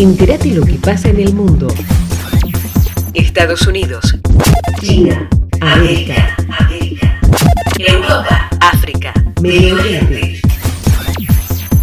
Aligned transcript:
Entérate 0.00 0.48
lo 0.54 0.64
que 0.64 0.76
pasa 0.76 1.10
en 1.10 1.20
el 1.20 1.34
mundo. 1.34 1.68
Estados 3.12 3.66
Unidos. 3.66 4.18
China. 4.80 5.28
América. 5.60 6.34
Europa. 7.76 8.48
África. 8.62 9.12
Medio 9.42 9.74
Oriente. 9.74 10.40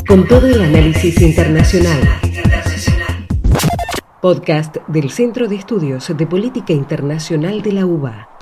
Con 0.08 0.28
todo 0.28 0.48
el 0.48 0.60
análisis 0.64 1.22
internacional. 1.22 2.00
Podcast 4.20 4.78
del 4.88 5.12
Centro 5.12 5.48
de 5.48 5.58
Estudios 5.58 6.12
de 6.18 6.26
Política 6.26 6.74
Internacional 6.74 7.62
de 7.62 7.72
la 7.72 7.86
UBA. 7.86 8.37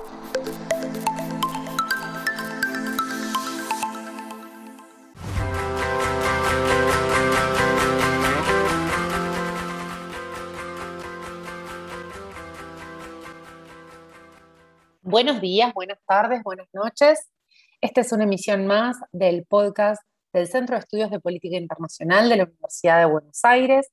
Buenos 15.15 15.39
días, 15.39 15.74
buenas 15.74 16.00
tardes, 16.05 16.43
buenas 16.43 16.68
noches. 16.74 17.32
Esta 17.79 18.01
es 18.01 18.11
una 18.11 18.25
emisión 18.25 18.68
más 18.68 18.97
del 19.14 19.46
podcast 19.46 20.04
del 20.33 20.46
Centro 20.46 20.75
de 20.75 20.82
Estudios 20.82 21.10
de 21.10 21.21
Política 21.21 21.55
Internacional 21.55 22.28
de 22.28 22.36
la 22.36 22.43
Universidad 22.43 23.00
de 23.00 23.05
Buenos 23.05 23.39
Aires. 23.46 23.88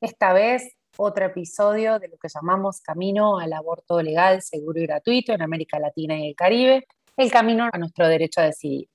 Esta 0.00 0.32
vez 0.32 0.74
otro 0.96 1.26
episodio 1.26 1.98
de 1.98 2.08
lo 2.08 2.16
que 2.16 2.28
llamamos 2.34 2.80
Camino 2.80 3.38
al 3.38 3.52
aborto 3.52 4.00
legal, 4.00 4.40
seguro 4.40 4.80
y 4.80 4.86
gratuito 4.86 5.34
en 5.34 5.42
América 5.42 5.78
Latina 5.78 6.18
y 6.18 6.28
el 6.30 6.34
Caribe, 6.34 6.86
el 7.18 7.30
camino 7.30 7.68
a 7.70 7.76
nuestro 7.76 8.08
derecho 8.08 8.40
a 8.40 8.44
decidir. 8.44 8.88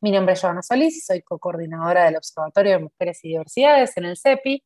Mi 0.00 0.12
nombre 0.12 0.32
es 0.32 0.40
Joana 0.40 0.62
Solís 0.62 0.96
y 0.96 1.00
soy 1.00 1.20
co-coordinadora 1.20 2.06
del 2.06 2.16
Observatorio 2.16 2.72
de 2.72 2.84
Mujeres 2.84 3.22
y 3.24 3.28
Diversidades 3.28 3.94
en 3.98 4.06
el 4.06 4.16
CEPI 4.16 4.64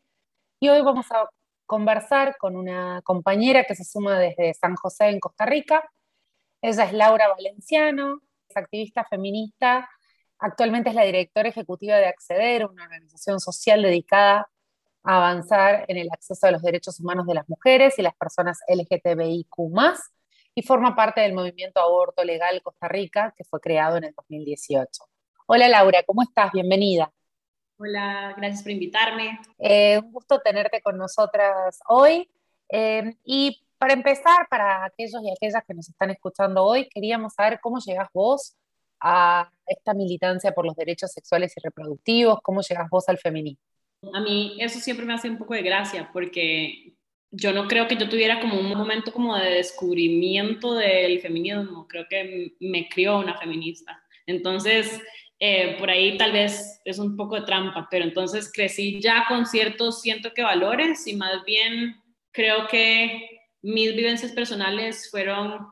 y 0.60 0.68
hoy 0.68 0.82
vamos 0.82 1.06
a 1.10 1.28
conversar 1.66 2.36
con 2.38 2.55
una 2.55 3.02
compañera 3.02 3.64
que 3.64 3.74
se 3.74 3.82
suma 3.82 4.20
desde 4.20 4.55
San 4.55 4.77
José 4.77 5.08
en 5.08 5.19
Costa 5.19 5.47
Rica, 5.47 5.82
ella 6.66 6.84
es 6.84 6.94
Laura 6.94 7.28
Valenciano, 7.28 8.22
es 8.48 8.56
activista 8.56 9.04
feminista, 9.04 9.86
actualmente 10.38 10.88
es 10.88 10.94
la 10.94 11.04
directora 11.04 11.50
ejecutiva 11.50 11.96
de 11.96 12.06
Acceder, 12.06 12.64
una 12.64 12.84
organización 12.84 13.38
social 13.38 13.82
dedicada 13.82 14.48
a 15.02 15.16
avanzar 15.16 15.84
en 15.88 15.98
el 15.98 16.08
acceso 16.10 16.46
a 16.46 16.50
los 16.50 16.62
derechos 16.62 16.98
humanos 17.00 17.26
de 17.26 17.34
las 17.34 17.46
mujeres 17.50 17.98
y 17.98 18.02
las 18.02 18.14
personas 18.14 18.60
LGTBIQ 18.66 19.46
y 20.54 20.62
forma 20.62 20.96
parte 20.96 21.20
del 21.20 21.34
movimiento 21.34 21.80
Aborto 21.80 22.24
Legal 22.24 22.62
Costa 22.62 22.88
Rica, 22.88 23.34
que 23.36 23.44
fue 23.44 23.60
creado 23.60 23.98
en 23.98 24.04
el 24.04 24.14
2018. 24.14 25.04
Hola 25.44 25.68
Laura, 25.68 26.02
¿cómo 26.04 26.22
estás? 26.22 26.50
Bienvenida. 26.52 27.12
Hola, 27.76 28.32
gracias 28.38 28.62
por 28.62 28.72
invitarme. 28.72 29.38
Eh, 29.58 29.98
un 29.98 30.12
gusto 30.12 30.40
tenerte 30.40 30.80
con 30.80 30.96
nosotras 30.96 31.80
hoy. 31.88 32.30
Eh, 32.70 33.18
y 33.22 33.60
para 33.78 33.94
empezar, 33.94 34.47
para 34.48 34.84
aquellos 34.84 35.22
y 35.22 35.30
aquellas 35.30 35.62
que 35.67 35.75
nos 35.75 35.89
están 35.89 36.11
escuchando 36.11 36.64
hoy, 36.64 36.89
queríamos 36.89 37.34
saber 37.34 37.58
cómo 37.61 37.78
llegas 37.78 38.08
vos 38.12 38.56
a 39.00 39.50
esta 39.66 39.94
militancia 39.94 40.53
por 40.53 40.64
los 40.64 40.77
derechos 40.77 41.12
sexuales 41.12 41.53
y 41.56 41.61
reproductivos, 41.61 42.41
cómo 42.42 42.62
llegas 42.62 42.89
vos 42.91 43.08
al 43.08 43.19
feminismo. 43.19 43.61
A 44.12 44.20
mí 44.20 44.56
eso 44.61 44.81
siempre 44.81 45.05
me 45.06 45.14
hace 45.14 45.28
un 45.28 45.39
poco 45.39 45.55
de 45.55 45.62
gracia 45.62 46.11
porque 46.12 46.94
yo 47.31 47.53
no 47.53 47.66
creo 47.66 47.89
que 47.89 47.97
yo 47.97 48.08
tuviera 48.08 48.41
como 48.41 48.58
un 48.58 48.69
momento 48.69 49.12
como 49.12 49.36
de 49.36 49.50
descubrimiento 49.50 50.75
del 50.75 51.20
feminismo, 51.20 51.86
creo 51.88 52.06
que 52.09 52.55
me 52.61 52.88
crió 52.88 53.19
una 53.19 53.36
feminista. 53.36 54.00
Entonces, 54.27 55.00
eh, 55.41 55.77
por 55.78 55.91
ahí 55.91 56.16
tal 56.16 56.33
vez 56.33 56.81
es 56.84 56.98
un 56.98 57.16
poco 57.16 57.34
de 57.34 57.42
trampa, 57.42 57.88
pero 57.91 58.05
entonces 58.05 58.50
crecí 58.53 59.00
ya 59.00 59.25
con 59.28 59.47
ciertos, 59.47 60.00
siento 60.00 60.33
que 60.33 60.42
valores 60.42 61.06
y 61.06 61.16
más 61.16 61.44
bien 61.44 61.97
creo 62.31 62.69
que 62.69 63.33
mis 63.64 63.96
vivencias 63.96 64.32
personales 64.32 65.10
fueron 65.10 65.66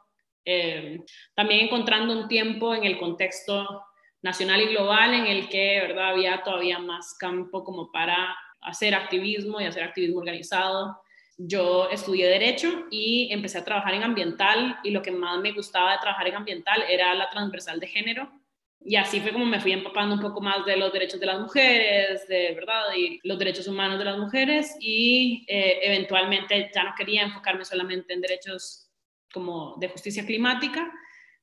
eh, 0.46 1.00
también 1.34 1.66
encontrando 1.66 2.18
un 2.18 2.26
tiempo 2.26 2.74
en 2.74 2.84
el 2.84 2.98
contexto 2.98 3.82
nacional 4.22 4.62
y 4.62 4.68
global 4.68 5.12
en 5.12 5.26
el 5.26 5.48
que 5.50 5.78
había 6.00 6.42
todavía 6.42 6.78
más 6.78 7.14
campo 7.18 7.62
como 7.62 7.92
para 7.92 8.34
hacer 8.62 8.94
activismo 8.94 9.60
y 9.60 9.66
hacer 9.66 9.82
activismo 9.82 10.20
organizado. 10.20 11.02
Yo 11.36 11.90
estudié 11.90 12.28
derecho 12.28 12.86
y 12.90 13.28
empecé 13.30 13.58
a 13.58 13.64
trabajar 13.64 13.92
en 13.92 14.04
ambiental 14.04 14.78
y 14.82 14.90
lo 14.90 15.02
que 15.02 15.10
más 15.10 15.40
me 15.40 15.52
gustaba 15.52 15.92
de 15.92 15.98
trabajar 15.98 16.28
en 16.28 16.36
ambiental 16.36 16.82
era 16.88 17.14
la 17.14 17.28
transversal 17.28 17.78
de 17.78 17.88
género 17.88 18.41
y 18.84 18.96
así 18.96 19.20
fue 19.20 19.32
como 19.32 19.46
me 19.46 19.60
fui 19.60 19.72
empapando 19.72 20.14
un 20.14 20.20
poco 20.20 20.40
más 20.40 20.64
de 20.66 20.76
los 20.76 20.92
derechos 20.92 21.20
de 21.20 21.26
las 21.26 21.40
mujeres, 21.40 22.26
de 22.28 22.54
verdad, 22.54 22.84
y 22.96 23.20
los 23.22 23.38
derechos 23.38 23.68
humanos 23.68 23.98
de 23.98 24.04
las 24.04 24.18
mujeres. 24.18 24.76
Y 24.80 25.44
eh, 25.48 25.80
eventualmente 25.82 26.70
ya 26.74 26.84
no 26.84 26.94
quería 26.96 27.22
enfocarme 27.22 27.64
solamente 27.64 28.12
en 28.12 28.20
derechos 28.20 28.90
como 29.32 29.76
de 29.78 29.88
justicia 29.88 30.26
climática, 30.26 30.92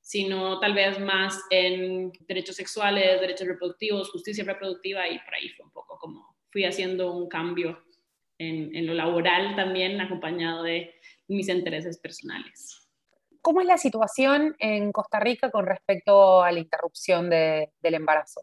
sino 0.00 0.60
tal 0.60 0.74
vez 0.74 0.98
más 0.98 1.42
en 1.50 2.12
derechos 2.28 2.56
sexuales, 2.56 3.20
derechos 3.20 3.46
reproductivos, 3.46 4.10
justicia 4.10 4.44
reproductiva. 4.44 5.08
Y 5.08 5.18
por 5.18 5.34
ahí 5.34 5.48
fue 5.50 5.66
un 5.66 5.72
poco 5.72 5.98
como 5.98 6.36
fui 6.50 6.64
haciendo 6.64 7.12
un 7.12 7.28
cambio 7.28 7.82
en, 8.38 8.74
en 8.74 8.86
lo 8.86 8.94
laboral 8.94 9.56
también 9.56 10.00
acompañado 10.00 10.62
de 10.62 10.94
mis 11.28 11.48
intereses 11.48 11.98
personales. 11.98 12.79
¿Cómo 13.42 13.60
es 13.60 13.66
la 13.66 13.78
situación 13.78 14.54
en 14.58 14.92
Costa 14.92 15.18
Rica 15.18 15.50
con 15.50 15.66
respecto 15.66 16.42
a 16.42 16.52
la 16.52 16.58
interrupción 16.58 17.30
del 17.30 17.70
embarazo? 17.82 18.42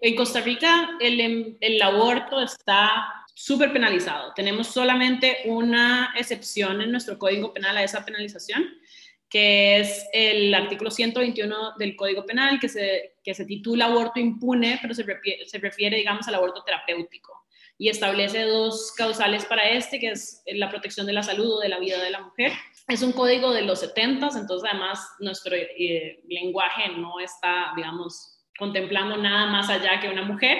En 0.00 0.14
Costa 0.14 0.40
Rica 0.40 0.90
el, 1.00 1.20
em, 1.20 1.56
el 1.60 1.80
aborto 1.80 2.40
está 2.40 3.24
súper 3.34 3.72
penalizado. 3.72 4.32
Tenemos 4.34 4.66
solamente 4.66 5.38
una 5.46 6.12
excepción 6.16 6.80
en 6.82 6.92
nuestro 6.92 7.18
Código 7.18 7.52
Penal 7.52 7.76
a 7.76 7.82
esa 7.82 8.04
penalización, 8.04 8.64
que 9.28 9.80
es 9.80 10.06
el 10.12 10.54
artículo 10.54 10.90
121 10.90 11.74
del 11.78 11.96
Código 11.96 12.26
Penal, 12.26 12.60
que 12.60 12.68
se, 12.68 13.16
que 13.24 13.34
se 13.34 13.44
titula 13.44 13.86
aborto 13.86 14.20
impune, 14.20 14.78
pero 14.80 14.94
se 14.94 15.04
refiere, 15.04 15.46
se 15.46 15.58
refiere, 15.58 15.96
digamos, 15.96 16.28
al 16.28 16.34
aborto 16.34 16.62
terapéutico. 16.64 17.46
Y 17.78 17.88
establece 17.88 18.42
dos 18.42 18.92
causales 18.96 19.44
para 19.44 19.68
este, 19.68 20.00
que 20.00 20.10
es 20.10 20.42
la 20.46 20.68
protección 20.68 21.06
de 21.06 21.12
la 21.12 21.22
salud 21.22 21.58
o 21.58 21.60
de 21.60 21.68
la 21.68 21.78
vida 21.78 22.02
de 22.02 22.10
la 22.10 22.20
mujer 22.20 22.52
es 22.88 23.02
un 23.02 23.12
código 23.12 23.52
de 23.52 23.62
los 23.62 23.80
70, 23.80 24.28
entonces 24.34 24.68
además 24.70 25.06
nuestro 25.20 25.54
eh, 25.54 26.22
lenguaje 26.26 26.88
no 26.96 27.20
está, 27.20 27.72
digamos, 27.76 28.40
contemplando 28.58 29.16
nada 29.18 29.46
más 29.46 29.68
allá 29.68 30.00
que 30.00 30.08
una 30.08 30.22
mujer. 30.22 30.58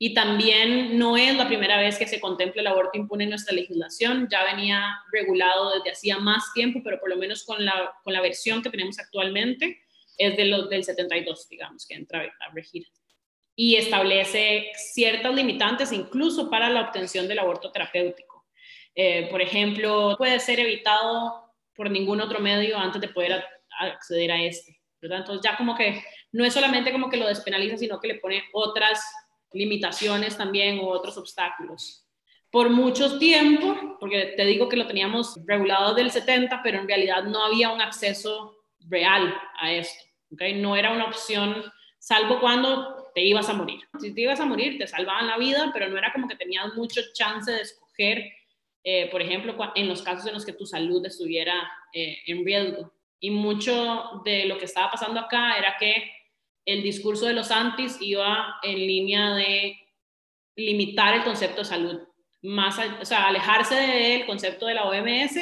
Y 0.00 0.14
también 0.14 0.98
no 0.98 1.16
es 1.16 1.36
la 1.36 1.48
primera 1.48 1.78
vez 1.78 1.98
que 1.98 2.06
se 2.06 2.20
contempla 2.20 2.60
el 2.60 2.68
aborto 2.68 2.98
impune 2.98 3.24
en 3.24 3.30
nuestra 3.30 3.54
legislación, 3.54 4.28
ya 4.30 4.44
venía 4.44 4.96
regulado 5.12 5.72
desde 5.74 5.90
hacía 5.90 6.18
más 6.18 6.52
tiempo, 6.54 6.80
pero 6.84 7.00
por 7.00 7.08
lo 7.08 7.16
menos 7.16 7.44
con 7.44 7.64
la, 7.64 7.92
con 8.04 8.12
la 8.12 8.20
versión 8.20 8.62
que 8.62 8.70
tenemos 8.70 8.98
actualmente 8.98 9.80
es 10.16 10.36
de 10.36 10.44
los 10.44 10.68
del 10.68 10.84
72, 10.84 11.48
digamos, 11.48 11.86
que 11.86 11.94
entra 11.94 12.20
a 12.20 12.52
regir. 12.52 12.86
Y 13.56 13.76
establece 13.76 14.70
ciertas 14.76 15.34
limitantes 15.34 15.92
incluso 15.92 16.48
para 16.48 16.68
la 16.68 16.82
obtención 16.82 17.26
del 17.26 17.40
aborto 17.40 17.72
terapéutico. 17.72 18.37
Eh, 18.94 19.28
por 19.30 19.40
ejemplo, 19.40 20.14
puede 20.18 20.40
ser 20.40 20.60
evitado 20.60 21.52
por 21.74 21.90
ningún 21.90 22.20
otro 22.20 22.40
medio 22.40 22.76
antes 22.76 23.00
de 23.00 23.08
poder 23.08 23.44
acceder 23.80 24.32
a 24.32 24.42
este. 24.42 24.78
¿verdad? 25.00 25.18
Entonces 25.18 25.48
ya 25.48 25.56
como 25.56 25.76
que 25.76 26.02
no 26.32 26.44
es 26.44 26.52
solamente 26.52 26.92
como 26.92 27.08
que 27.08 27.16
lo 27.16 27.28
despenaliza, 27.28 27.76
sino 27.76 28.00
que 28.00 28.08
le 28.08 28.14
pone 28.16 28.44
otras 28.52 29.00
limitaciones 29.52 30.36
también 30.36 30.78
o 30.80 30.88
otros 30.88 31.16
obstáculos. 31.16 32.04
Por 32.50 32.70
mucho 32.70 33.18
tiempo, 33.18 33.96
porque 34.00 34.34
te 34.36 34.44
digo 34.44 34.68
que 34.68 34.76
lo 34.76 34.86
teníamos 34.86 35.38
regulado 35.46 35.94
del 35.94 36.10
70, 36.10 36.62
pero 36.62 36.80
en 36.80 36.88
realidad 36.88 37.24
no 37.24 37.44
había 37.44 37.70
un 37.70 37.80
acceso 37.80 38.56
real 38.88 39.34
a 39.60 39.72
esto. 39.72 40.04
¿okay? 40.32 40.54
No 40.54 40.74
era 40.74 40.92
una 40.92 41.04
opción, 41.04 41.62
salvo 41.98 42.40
cuando 42.40 43.10
te 43.14 43.22
ibas 43.22 43.48
a 43.48 43.52
morir. 43.52 43.80
Si 44.00 44.14
te 44.14 44.22
ibas 44.22 44.40
a 44.40 44.46
morir, 44.46 44.78
te 44.78 44.86
salvaban 44.86 45.26
la 45.26 45.36
vida, 45.36 45.70
pero 45.72 45.88
no 45.88 45.98
era 45.98 46.12
como 46.12 46.26
que 46.26 46.36
tenías 46.36 46.74
mucho 46.74 47.00
chance 47.12 47.50
de 47.50 47.60
escoger 47.60 48.24
eh, 48.90 49.06
por 49.10 49.20
ejemplo, 49.20 49.54
en 49.74 49.86
los 49.86 50.00
casos 50.00 50.26
en 50.26 50.32
los 50.32 50.46
que 50.46 50.54
tu 50.54 50.64
salud 50.64 51.04
estuviera 51.04 51.70
eh, 51.92 52.20
en 52.26 52.42
riesgo. 52.42 52.90
Y 53.20 53.30
mucho 53.30 54.22
de 54.24 54.46
lo 54.46 54.56
que 54.56 54.64
estaba 54.64 54.92
pasando 54.92 55.20
acá 55.20 55.58
era 55.58 55.76
que 55.78 56.10
el 56.64 56.82
discurso 56.82 57.26
de 57.26 57.34
los 57.34 57.50
antis 57.50 57.98
iba 58.00 58.56
en 58.62 58.78
línea 58.78 59.34
de 59.34 59.76
limitar 60.56 61.12
el 61.12 61.22
concepto 61.22 61.58
de 61.58 61.64
salud, 61.66 62.00
más, 62.40 62.78
o 62.98 63.04
sea, 63.04 63.26
alejarse 63.26 63.74
del 63.74 64.24
concepto 64.24 64.64
de 64.64 64.74
la 64.76 64.84
OMS 64.84 65.36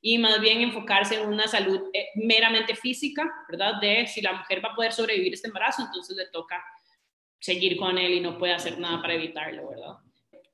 y 0.00 0.18
más 0.18 0.40
bien 0.40 0.60
enfocarse 0.60 1.16
en 1.16 1.26
una 1.26 1.48
salud 1.48 1.90
eh, 1.92 2.10
meramente 2.14 2.76
física, 2.76 3.28
¿verdad? 3.48 3.80
De 3.80 4.06
si 4.06 4.22
la 4.22 4.34
mujer 4.34 4.64
va 4.64 4.68
a 4.68 4.76
poder 4.76 4.92
sobrevivir 4.92 5.34
este 5.34 5.48
embarazo, 5.48 5.82
entonces 5.82 6.16
le 6.16 6.26
toca 6.26 6.64
seguir 7.40 7.76
con 7.76 7.98
él 7.98 8.12
y 8.12 8.20
no 8.20 8.38
puede 8.38 8.52
hacer 8.52 8.78
nada 8.78 9.02
para 9.02 9.14
evitarlo, 9.14 9.68
¿verdad? 9.68 9.96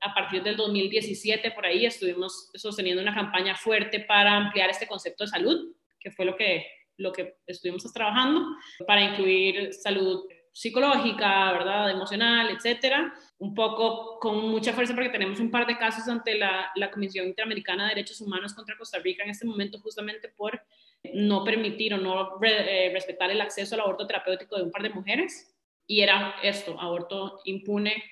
A 0.01 0.13
partir 0.13 0.43
del 0.43 0.57
2017 0.57 1.51
por 1.51 1.65
ahí 1.65 1.85
estuvimos 1.85 2.49
sosteniendo 2.55 3.01
una 3.01 3.13
campaña 3.13 3.55
fuerte 3.55 3.99
para 3.99 4.35
ampliar 4.35 4.69
este 4.69 4.87
concepto 4.87 5.23
de 5.23 5.29
salud, 5.29 5.75
que 5.99 6.11
fue 6.11 6.25
lo 6.25 6.35
que, 6.35 6.65
lo 6.97 7.11
que 7.11 7.37
estuvimos 7.45 7.83
trabajando, 7.93 8.45
para 8.87 9.01
incluir 9.01 9.73
salud 9.73 10.25
psicológica, 10.51 11.51
¿verdad? 11.53 11.91
Emocional, 11.91 12.49
etcétera. 12.49 13.13
Un 13.37 13.53
poco 13.53 14.19
con 14.19 14.49
mucha 14.49 14.73
fuerza 14.73 14.93
porque 14.93 15.09
tenemos 15.09 15.39
un 15.39 15.49
par 15.49 15.65
de 15.65 15.77
casos 15.77 16.07
ante 16.07 16.35
la, 16.35 16.71
la 16.75 16.91
Comisión 16.91 17.27
Interamericana 17.27 17.83
de 17.83 17.95
Derechos 17.95 18.21
Humanos 18.21 18.53
contra 18.53 18.77
Costa 18.77 18.99
Rica 18.99 19.23
en 19.23 19.29
este 19.29 19.45
momento 19.45 19.79
justamente 19.79 20.29
por 20.29 20.61
no 21.13 21.43
permitir 21.43 21.93
o 21.93 21.97
no 21.97 22.39
eh, 22.43 22.91
respetar 22.93 23.31
el 23.31 23.41
acceso 23.41 23.75
al 23.75 23.81
aborto 23.81 24.05
terapéutico 24.05 24.57
de 24.57 24.63
un 24.63 24.71
par 24.71 24.83
de 24.83 24.89
mujeres. 24.89 25.55
Y 25.87 26.01
era 26.01 26.35
esto, 26.43 26.79
aborto 26.79 27.41
impune 27.45 28.03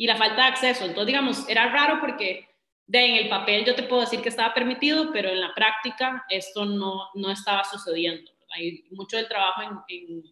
y 0.00 0.06
la 0.06 0.16
falta 0.16 0.36
de 0.36 0.48
acceso. 0.48 0.86
Entonces, 0.86 1.08
digamos, 1.08 1.46
era 1.46 1.68
raro 1.68 2.00
porque 2.00 2.48
de 2.86 3.04
en 3.04 3.16
el 3.16 3.28
papel 3.28 3.66
yo 3.66 3.74
te 3.74 3.82
puedo 3.82 4.00
decir 4.00 4.22
que 4.22 4.30
estaba 4.30 4.54
permitido, 4.54 5.12
pero 5.12 5.28
en 5.28 5.42
la 5.42 5.52
práctica 5.54 6.24
esto 6.30 6.64
no, 6.64 7.10
no 7.12 7.30
estaba 7.30 7.64
sucediendo. 7.64 8.32
Hay 8.56 8.86
mucho 8.92 9.18
del 9.18 9.28
trabajo 9.28 9.60
en 9.88 10.22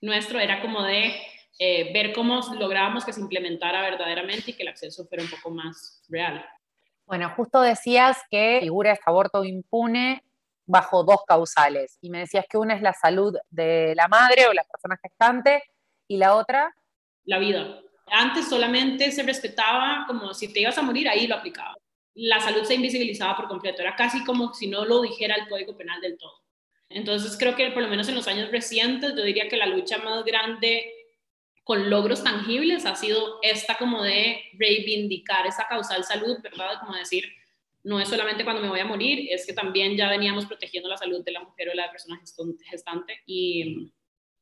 nuestro 0.00 0.40
era 0.40 0.62
como 0.62 0.82
de 0.84 1.20
eh, 1.58 1.92
ver 1.92 2.14
cómo 2.14 2.40
lográbamos 2.58 3.04
que 3.04 3.12
se 3.12 3.20
implementara 3.20 3.82
verdaderamente 3.82 4.52
y 4.52 4.54
que 4.54 4.62
el 4.62 4.70
acceso 4.70 5.04
fuera 5.06 5.22
un 5.22 5.30
poco 5.30 5.50
más 5.50 6.02
real. 6.08 6.42
Bueno, 7.04 7.28
justo 7.36 7.60
decías 7.60 8.22
que 8.30 8.60
figura 8.62 8.92
este 8.92 9.04
aborto 9.04 9.44
impune 9.44 10.24
bajo 10.64 11.04
dos 11.04 11.26
causales 11.26 11.98
y 12.00 12.08
me 12.08 12.20
decías 12.20 12.46
que 12.48 12.56
una 12.56 12.74
es 12.74 12.80
la 12.80 12.94
salud 12.94 13.36
de 13.50 13.92
la 13.94 14.08
madre 14.08 14.46
o 14.46 14.54
la 14.54 14.64
persona 14.64 14.98
gestante 15.02 15.62
y 16.06 16.16
la 16.16 16.34
otra 16.36 16.74
la 17.26 17.38
vida. 17.38 17.82
Antes 18.10 18.48
solamente 18.48 19.10
se 19.12 19.22
respetaba 19.22 20.04
como 20.06 20.34
si 20.34 20.52
te 20.52 20.60
ibas 20.60 20.78
a 20.78 20.82
morir, 20.82 21.08
ahí 21.08 21.26
lo 21.26 21.36
aplicaba. 21.36 21.76
La 22.14 22.40
salud 22.40 22.64
se 22.64 22.74
invisibilizaba 22.74 23.36
por 23.36 23.48
completo, 23.48 23.82
era 23.82 23.94
casi 23.94 24.24
como 24.24 24.52
si 24.54 24.66
no 24.66 24.84
lo 24.84 25.02
dijera 25.02 25.36
el 25.36 25.48
Código 25.48 25.76
Penal 25.76 26.00
del 26.00 26.18
todo. 26.18 26.42
Entonces 26.88 27.36
creo 27.38 27.54
que 27.54 27.70
por 27.70 27.82
lo 27.82 27.88
menos 27.88 28.08
en 28.08 28.14
los 28.14 28.26
años 28.28 28.50
recientes 28.50 29.14
yo 29.14 29.22
diría 29.22 29.48
que 29.48 29.56
la 29.56 29.66
lucha 29.66 29.98
más 29.98 30.24
grande 30.24 30.90
con 31.62 31.90
logros 31.90 32.24
tangibles 32.24 32.86
ha 32.86 32.96
sido 32.96 33.38
esta 33.42 33.76
como 33.76 34.02
de 34.02 34.42
reivindicar 34.54 35.46
esa 35.46 35.66
causal 35.68 36.02
salud, 36.02 36.38
¿verdad? 36.42 36.80
Como 36.80 36.96
decir, 36.96 37.24
no 37.84 38.00
es 38.00 38.08
solamente 38.08 38.42
cuando 38.42 38.62
me 38.62 38.68
voy 38.68 38.80
a 38.80 38.86
morir, 38.86 39.28
es 39.30 39.46
que 39.46 39.52
también 39.52 39.96
ya 39.96 40.08
veníamos 40.08 40.46
protegiendo 40.46 40.88
la 40.88 40.96
salud 40.96 41.22
de 41.22 41.32
la 41.32 41.40
mujer 41.40 41.68
o 41.68 41.72
de 41.72 41.76
la 41.76 41.90
persona 41.90 42.20
gestante 42.70 43.20
y 43.26 43.92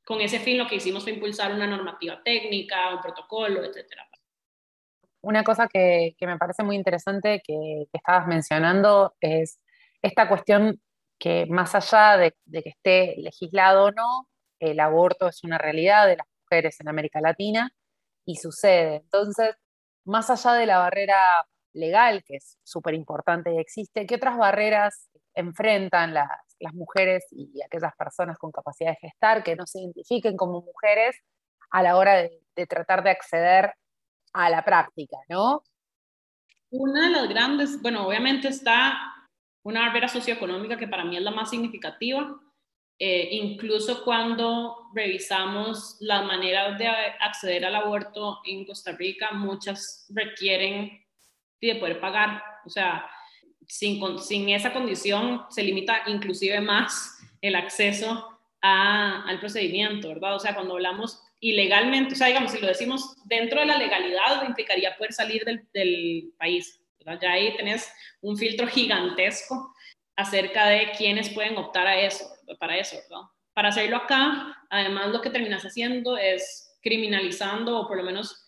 con 0.06 0.20
ese 0.20 0.38
fin 0.38 0.56
lo 0.56 0.68
que 0.68 0.76
hicimos 0.76 1.02
fue 1.02 1.12
impulsar 1.12 1.52
una 1.52 1.66
normativa 1.66 2.22
técnica, 2.22 2.94
un 2.94 3.00
protocolo, 3.00 3.64
etcétera. 3.64 4.08
Una 5.20 5.42
cosa 5.42 5.66
que, 5.66 6.14
me 6.20 6.38
parece 6.38 6.62
muy 6.62 6.76
interesante 6.76 7.42
que, 7.44 7.86
que 7.90 7.96
estabas 7.98 8.28
mencionando 8.28 9.16
es 9.20 9.58
esta 10.00 10.28
cuestión 10.28 10.80
que 11.18 11.46
más 11.46 11.74
allá 11.74 12.16
de, 12.16 12.34
que 12.62 12.68
esté 12.68 13.16
legislado 13.18 13.86
o 13.86 13.90
no, 13.90 14.28
el 14.60 14.78
aborto 14.78 15.26
es 15.26 15.42
una 15.42 15.58
realidad 15.58 16.06
de 16.06 16.16
las 16.16 16.26
mujeres 16.42 16.80
en 16.80 16.88
América 16.88 17.20
Latina 17.20 17.72
y 18.24 18.36
sucede. 18.36 18.96
Entonces, 18.96 19.56
más 20.04 20.30
allá 20.30 20.52
de 20.52 20.66
la 20.66 20.78
barrera 20.78 21.18
legal, 21.72 22.22
que 22.24 22.36
es 22.36 22.58
súper 22.62 22.94
importante 22.94 23.52
y 23.52 23.58
existe, 23.58 24.06
¿qué 24.06 24.14
otras 24.14 24.38
barreras 24.38 25.10
enfrentan 25.34 26.14
las, 26.58 26.74
mujeres 26.74 27.24
y 27.30 27.62
aquellas 27.62 27.94
personas 27.96 28.38
con 28.38 28.52
capacidad 28.52 28.90
de 28.90 29.08
gestar 29.08 29.42
que 29.42 29.56
no 29.56 29.66
se 29.66 29.80
identifiquen 29.80 30.36
como 30.36 30.62
mujeres 30.62 31.16
a 31.70 31.82
la 31.82 31.96
hora 31.96 32.14
de, 32.16 32.40
de 32.54 32.66
tratar 32.66 33.02
de 33.02 33.10
acceder 33.10 33.74
a 34.32 34.50
la 34.50 34.64
práctica, 34.64 35.16
¿no? 35.28 35.62
Una 36.70 37.06
de 37.06 37.10
las 37.10 37.28
grandes, 37.28 37.80
bueno, 37.80 38.06
obviamente 38.06 38.48
está 38.48 39.16
una 39.62 39.80
barrera 39.80 40.08
socioeconómica 40.08 40.76
que 40.76 40.86
para 40.86 41.04
mí 41.04 41.16
es 41.16 41.22
la 41.22 41.30
más 41.32 41.50
significativa. 41.50 42.38
Eh, 42.98 43.28
incluso 43.32 44.04
cuando 44.04 44.90
revisamos 44.94 45.96
las 46.00 46.24
maneras 46.24 46.78
de 46.78 46.88
acceder 46.88 47.64
al 47.64 47.74
aborto 47.74 48.40
en 48.44 48.64
Costa 48.64 48.92
Rica, 48.92 49.32
muchas 49.32 50.06
requieren 50.08 51.04
de 51.60 51.74
poder 51.76 52.00
pagar. 52.00 52.42
O 52.64 52.70
sea, 52.70 53.06
sin, 53.66 54.18
sin 54.18 54.48
esa 54.48 54.72
condición 54.72 55.42
se 55.50 55.62
limita 55.62 56.02
inclusive 56.06 56.60
más 56.60 57.18
el 57.40 57.54
acceso 57.54 58.38
al 58.60 59.38
procedimiento, 59.38 60.08
¿verdad? 60.08 60.34
O 60.34 60.40
sea, 60.40 60.54
cuando 60.54 60.74
hablamos 60.74 61.22
ilegalmente, 61.40 62.14
o 62.14 62.16
sea, 62.16 62.26
digamos, 62.26 62.50
si 62.50 62.58
lo 62.58 62.66
decimos 62.66 63.16
dentro 63.26 63.60
de 63.60 63.66
la 63.66 63.78
legalidad, 63.78 64.44
implicaría 64.44 64.96
poder 64.96 65.12
salir 65.12 65.44
del, 65.44 65.66
del 65.72 66.32
país. 66.36 66.80
Ya 67.20 67.30
ahí 67.30 67.56
tenés 67.56 67.88
un 68.20 68.36
filtro 68.36 68.66
gigantesco 68.66 69.72
acerca 70.16 70.66
de 70.66 70.90
quiénes 70.96 71.30
pueden 71.30 71.56
optar 71.56 71.86
a 71.86 72.00
eso, 72.00 72.24
para 72.58 72.76
eso, 72.76 72.96
Para 73.54 73.68
hacerlo 73.68 73.98
acá, 73.98 74.56
además 74.70 75.08
lo 75.08 75.20
que 75.20 75.30
terminas 75.30 75.64
haciendo 75.64 76.16
es 76.16 76.76
criminalizando 76.82 77.78
o 77.78 77.86
por 77.86 77.98
lo 77.98 78.02
menos 78.02 78.45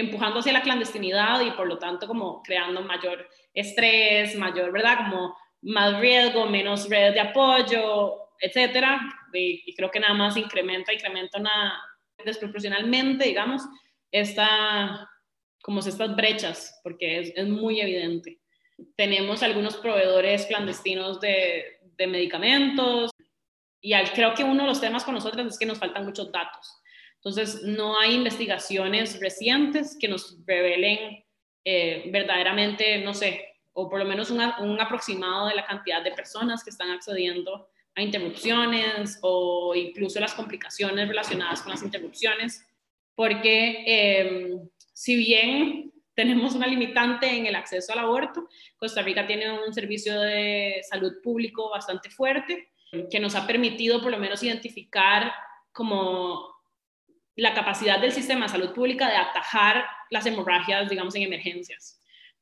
empujando 0.00 0.40
hacia 0.40 0.52
la 0.52 0.62
clandestinidad 0.62 1.40
y 1.40 1.50
por 1.52 1.66
lo 1.66 1.78
tanto 1.78 2.06
como 2.06 2.42
creando 2.42 2.82
mayor 2.82 3.28
estrés, 3.54 4.36
mayor, 4.36 4.72
¿verdad? 4.72 4.98
Como 4.98 5.36
más 5.62 5.98
riesgo, 6.00 6.46
menos 6.46 6.88
redes 6.88 7.14
de 7.14 7.20
apoyo, 7.20 8.14
etcétera. 8.40 9.00
Y, 9.32 9.74
creo 9.74 9.90
que 9.90 10.00
nada 10.00 10.14
más 10.14 10.36
incrementa, 10.36 10.92
incrementa 10.92 11.38
una 11.38 11.80
desproporcionalmente, 12.24 13.24
digamos, 13.24 13.62
esta, 14.10 15.08
como 15.62 15.80
estas 15.80 16.16
brechas, 16.16 16.80
porque 16.82 17.20
es, 17.20 17.32
es 17.34 17.48
muy 17.48 17.80
evidente. 17.80 18.40
Tenemos 18.96 19.42
algunos 19.42 19.76
proveedores 19.76 20.46
clandestinos 20.46 21.20
de, 21.20 21.78
de 21.96 22.06
medicamentos 22.06 23.10
y 23.80 23.92
al, 23.94 24.12
creo 24.12 24.34
que 24.34 24.44
uno 24.44 24.62
de 24.62 24.68
los 24.68 24.80
temas 24.80 25.04
con 25.04 25.14
nosotros 25.14 25.46
es 25.46 25.58
que 25.58 25.66
nos 25.66 25.78
faltan 25.78 26.04
muchos 26.04 26.30
datos. 26.30 26.79
Entonces, 27.22 27.62
no 27.62 27.98
hay 27.98 28.14
investigaciones 28.14 29.20
recientes 29.20 29.96
que 30.00 30.08
nos 30.08 30.38
revelen 30.46 31.24
eh, 31.64 32.08
verdaderamente, 32.10 32.98
no 32.98 33.12
sé, 33.12 33.46
o 33.72 33.88
por 33.88 33.98
lo 33.98 34.06
menos 34.06 34.30
un 34.30 34.80
aproximado 34.80 35.48
de 35.48 35.54
la 35.54 35.66
cantidad 35.66 36.02
de 36.02 36.12
personas 36.12 36.64
que 36.64 36.70
están 36.70 36.90
accediendo 36.90 37.68
a 37.94 38.02
interrupciones 38.02 39.18
o 39.22 39.74
incluso 39.74 40.18
las 40.18 40.34
complicaciones 40.34 41.08
relacionadas 41.08 41.62
con 41.62 41.72
las 41.72 41.82
interrupciones, 41.82 42.66
porque 43.14 43.84
eh, 43.86 44.56
si 44.92 45.16
bien 45.16 45.92
tenemos 46.20 46.54
una 46.54 46.66
limitante 46.66 47.34
en 47.34 47.46
el 47.46 47.54
acceso 47.54 47.94
al 47.94 48.00
aborto. 48.00 48.46
Costa 48.76 49.00
Rica 49.00 49.26
tiene 49.26 49.50
un 49.50 49.72
servicio 49.72 50.20
de 50.20 50.82
salud 50.88 51.14
público 51.22 51.70
bastante 51.70 52.10
fuerte 52.10 52.68
que 53.10 53.20
nos 53.20 53.34
ha 53.36 53.46
permitido 53.46 54.02
por 54.02 54.10
lo 54.10 54.18
menos 54.18 54.42
identificar 54.42 55.32
como 55.72 56.59
la 57.40 57.54
capacidad 57.54 57.98
del 57.98 58.12
sistema 58.12 58.44
de 58.44 58.52
salud 58.52 58.72
pública 58.74 59.08
de 59.08 59.16
atajar 59.16 59.86
las 60.10 60.26
hemorragias, 60.26 60.90
digamos, 60.90 61.14
en 61.14 61.22
emergencias, 61.22 61.98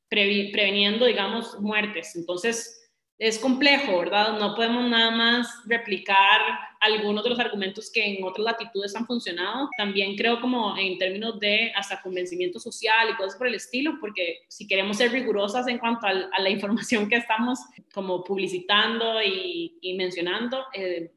preveniendo, 0.09 1.05
digamos, 1.05 1.57
muertes. 1.61 2.17
Entonces, 2.17 2.91
es 3.17 3.39
complejo, 3.39 3.99
¿verdad? 3.99 4.37
No 4.37 4.55
podemos 4.55 4.89
nada 4.89 5.11
más 5.11 5.47
replicar 5.65 6.41
algunos 6.81 7.23
de 7.23 7.29
los 7.29 7.39
argumentos 7.39 7.89
que 7.91 8.05
en 8.05 8.23
otras 8.25 8.43
latitudes 8.43 8.93
han 8.93 9.05
funcionado. 9.05 9.69
También 9.77 10.17
creo 10.17 10.41
como 10.41 10.77
en 10.77 10.97
términos 10.97 11.39
de 11.39 11.71
hasta 11.75 12.01
convencimiento 12.01 12.59
social 12.59 13.09
y 13.09 13.15
cosas 13.15 13.37
por 13.37 13.47
el 13.47 13.55
estilo, 13.55 13.97
porque 14.01 14.39
si 14.49 14.67
queremos 14.67 14.97
ser 14.97 15.11
rigurosas 15.11 15.67
en 15.67 15.77
cuanto 15.77 16.07
a, 16.07 16.13
la 16.13 16.49
información 16.49 17.07
que 17.07 17.15
estamos 17.15 17.59
como 17.93 18.21
publicitando 18.23 19.23
y, 19.23 19.95
mencionando, 19.97 20.65
eh, 20.73 21.09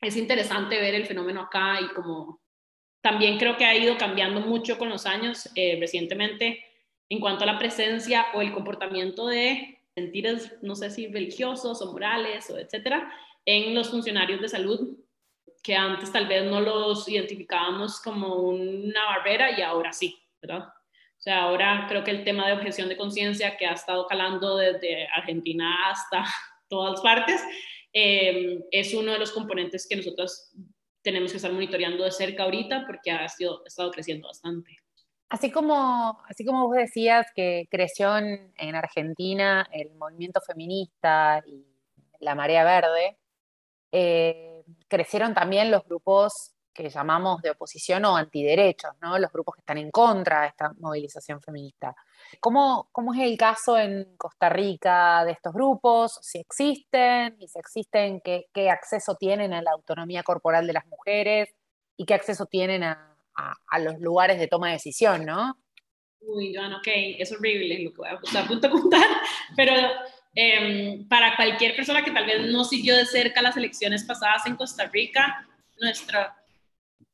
es 0.00 0.16
interesante 0.16 0.80
ver 0.80 0.94
el 0.94 1.06
fenómeno 1.06 1.42
acá 1.42 1.80
y 1.80 1.88
como 1.94 2.40
también 3.00 3.38
creo 3.38 3.56
que 3.56 3.64
ha 3.64 3.76
ido 3.76 3.96
cambiando 3.96 4.40
mucho 4.40 4.78
con 4.78 4.88
los 4.88 5.06
años 5.06 5.48
eh, 5.54 5.76
recientemente 5.80 6.64
en 7.08 7.20
cuanto 7.20 7.44
a 7.44 7.46
la 7.46 7.58
presencia 7.58 8.26
o 8.34 8.42
el 8.42 8.52
comportamiento 8.52 9.26
de 9.28 9.78
sentires, 9.94 10.56
no 10.62 10.74
sé 10.74 10.90
si 10.90 11.08
religiosos 11.08 11.80
o 11.80 11.92
morales 11.92 12.50
o 12.50 12.58
etcétera, 12.58 13.12
en 13.44 13.74
los 13.74 13.90
funcionarios 13.90 14.40
de 14.40 14.48
salud 14.48 14.98
que 15.62 15.74
antes 15.74 16.12
tal 16.12 16.26
vez 16.26 16.44
no 16.44 16.60
los 16.60 17.08
identificábamos 17.08 18.00
como 18.00 18.36
una 18.36 19.04
barrera 19.06 19.58
y 19.58 19.62
ahora 19.62 19.92
sí, 19.92 20.16
¿verdad? 20.40 20.68
O 20.68 21.20
sea, 21.20 21.42
ahora 21.42 21.86
creo 21.88 22.04
que 22.04 22.12
el 22.12 22.24
tema 22.24 22.46
de 22.46 22.52
objeción 22.52 22.88
de 22.88 22.96
conciencia 22.96 23.56
que 23.56 23.66
ha 23.66 23.72
estado 23.72 24.06
calando 24.06 24.56
desde 24.56 25.08
Argentina 25.08 25.90
hasta 25.90 26.24
todas 26.68 27.00
partes 27.00 27.42
eh, 27.92 28.60
es 28.70 28.94
uno 28.94 29.12
de 29.12 29.18
los 29.18 29.32
componentes 29.32 29.86
que 29.88 29.96
nosotros 29.96 30.52
tenemos 31.02 31.30
que 31.30 31.36
estar 31.36 31.52
monitoreando 31.52 32.04
de 32.04 32.12
cerca 32.12 32.44
ahorita 32.44 32.84
porque 32.86 33.10
ha, 33.10 33.28
sido, 33.28 33.64
estado 33.64 33.90
creciendo 33.90 34.28
bastante. 34.28 34.76
Así 35.30 35.50
como, 35.50 36.18
así 36.28 36.44
como 36.44 36.66
vos 36.66 36.76
decías 36.76 37.26
que 37.34 37.66
creció 37.70 38.16
en, 38.16 38.74
Argentina 38.74 39.68
el 39.72 39.94
movimiento 39.94 40.40
feminista 40.40 41.42
y 41.46 41.66
la 42.20 42.34
marea 42.34 42.64
verde, 42.64 43.18
eh, 43.92 44.62
crecieron 44.88 45.34
también 45.34 45.70
los 45.70 45.84
grupos 45.84 46.54
que 46.78 46.90
llamamos 46.90 47.42
de 47.42 47.50
oposición 47.50 48.04
o 48.04 48.16
antiderechos, 48.16 48.92
¿no? 49.02 49.18
los 49.18 49.32
grupos 49.32 49.56
que 49.56 49.60
están 49.62 49.78
en 49.78 49.90
contra 49.90 50.42
de 50.42 50.48
esta 50.48 50.72
movilización 50.78 51.42
feminista. 51.42 51.96
¿Cómo, 52.38 52.88
cómo 52.92 53.12
es 53.14 53.20
el 53.20 53.36
caso 53.36 53.76
en 53.76 54.16
Costa 54.16 54.48
Rica 54.48 55.24
de 55.24 55.32
estos 55.32 55.52
grupos? 55.52 56.20
Si 56.22 56.38
existen, 56.38 57.36
y 57.40 57.48
si 57.48 57.58
existen, 57.58 58.20
¿qué, 58.20 58.46
qué 58.54 58.70
acceso 58.70 59.16
tienen 59.16 59.52
a 59.54 59.62
la 59.62 59.72
autonomía 59.72 60.22
corporal 60.22 60.68
de 60.68 60.72
las 60.72 60.86
mujeres 60.86 61.52
y 61.96 62.04
qué 62.06 62.14
acceso 62.14 62.46
tienen 62.46 62.84
a, 62.84 63.16
a, 63.34 63.78
los 63.80 63.98
lugares 63.98 64.38
de 64.38 64.46
toma 64.46 64.68
de 64.68 64.74
decisión, 64.74 65.24
¿no? 65.24 65.58
Uy, 66.20 66.54
Joan, 66.54 66.74
ok, 66.74 66.86
es 67.18 67.32
horrible 67.32 67.82
lo 67.82 67.90
que 67.90 67.96
voy 67.96 68.08
a, 68.08 68.40
a 68.40 68.46
punto 68.46 68.68
de 68.68 68.70
contar, 68.70 69.08
pero 69.56 69.72
em, 70.32 71.08
para 71.08 71.34
cualquier 71.34 71.74
persona 71.74 72.04
que 72.04 72.12
tal 72.12 72.26
vez 72.26 72.46
no 72.46 72.62
siguió 72.62 72.96
de 72.96 73.04
cerca 73.04 73.42
las 73.42 73.56
elecciones 73.56 74.04
pasadas 74.04 74.46
en 74.46 74.54
Costa 74.54 74.86
Rica, 74.86 75.44
nuestra, 75.80 76.38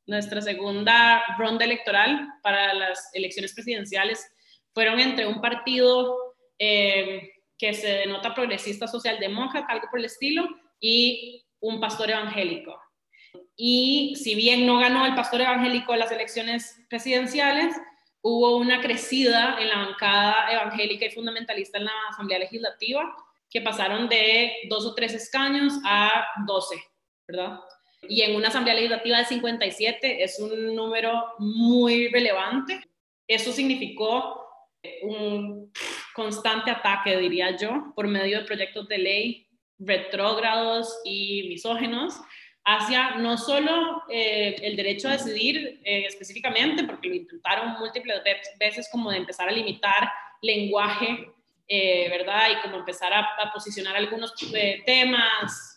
nuestra 0.07 0.41
segunda 0.41 1.23
ronda 1.37 1.65
electoral 1.65 2.27
para 2.43 2.73
las 2.73 3.09
elecciones 3.13 3.53
presidenciales 3.53 4.25
fueron 4.73 4.99
entre 4.99 5.25
un 5.25 5.41
partido 5.41 6.35
em, 6.59 7.21
que 7.57 7.73
se 7.73 7.87
denota 7.87 8.33
progresista 8.33 8.87
socialdemócrata, 8.87 9.71
algo 9.71 9.87
por 9.89 9.99
el 9.99 10.05
estilo, 10.05 10.47
y 10.79 11.45
un 11.59 11.79
pastor 11.79 12.11
evangélico. 12.11 12.79
Y 13.55 14.15
si 14.21 14.35
bien 14.35 14.67
no 14.67 14.79
ganó 14.79 15.05
el 15.05 15.15
pastor 15.15 15.41
evangélico 15.41 15.95
las 15.95 16.11
elecciones 16.11 16.77
presidenciales, 16.89 17.75
hubo 18.21 18.57
una 18.57 18.81
crecida 18.81 19.57
en 19.59 19.69
la 19.69 19.77
bancada 19.77 20.51
evangélica 20.51 21.05
y 21.05 21.11
fundamentalista 21.11 21.77
en 21.77 21.85
la 21.85 21.91
Asamblea 22.09 22.39
Legislativa, 22.39 23.15
que 23.49 23.61
pasaron 23.61 24.09
de 24.09 24.51
dos 24.69 24.85
o 24.85 24.93
tres 24.93 25.13
escaños 25.13 25.73
a 25.85 26.25
doce, 26.45 26.75
¿verdad? 27.27 27.59
Y 28.09 28.21
en 28.21 28.35
una 28.35 28.49
Asamblea 28.49 28.75
Legislativa 28.75 29.17
de 29.17 29.25
57 29.25 30.23
es 30.23 30.39
un 30.39 30.75
número 30.75 31.33
muy 31.39 32.07
relevante. 32.09 32.81
Eso 33.27 33.51
significó 33.51 34.45
un 35.01 35.71
constante 36.13 36.71
ataque, 36.71 37.17
diría 37.17 37.55
yo, 37.57 37.91
por 37.95 38.07
medio 38.07 38.39
de 38.39 38.45
proyectos 38.45 38.87
de 38.87 38.97
ley 38.97 39.47
retrógrados 39.77 41.01
y 41.03 41.47
misógenos 41.49 42.15
hacia 42.63 43.11
no 43.17 43.37
solo 43.37 44.03
eh, 44.09 44.55
el 44.61 44.75
derecho 44.75 45.07
a 45.07 45.13
decidir 45.13 45.81
eh, 45.83 46.05
específicamente, 46.07 46.83
porque 46.83 47.09
lo 47.09 47.15
intentaron 47.15 47.77
múltiples 47.79 48.21
veces 48.59 48.89
como 48.91 49.11
de 49.11 49.17
empezar 49.17 49.47
a 49.47 49.51
limitar 49.51 50.09
lenguaje, 50.41 51.29
eh, 51.67 52.09
¿verdad? 52.09 52.49
Y 52.51 52.61
como 52.61 52.77
empezar 52.77 53.13
a 53.13 53.51
posicionar 53.53 53.95
algunos 53.95 54.33
temas, 54.85 55.74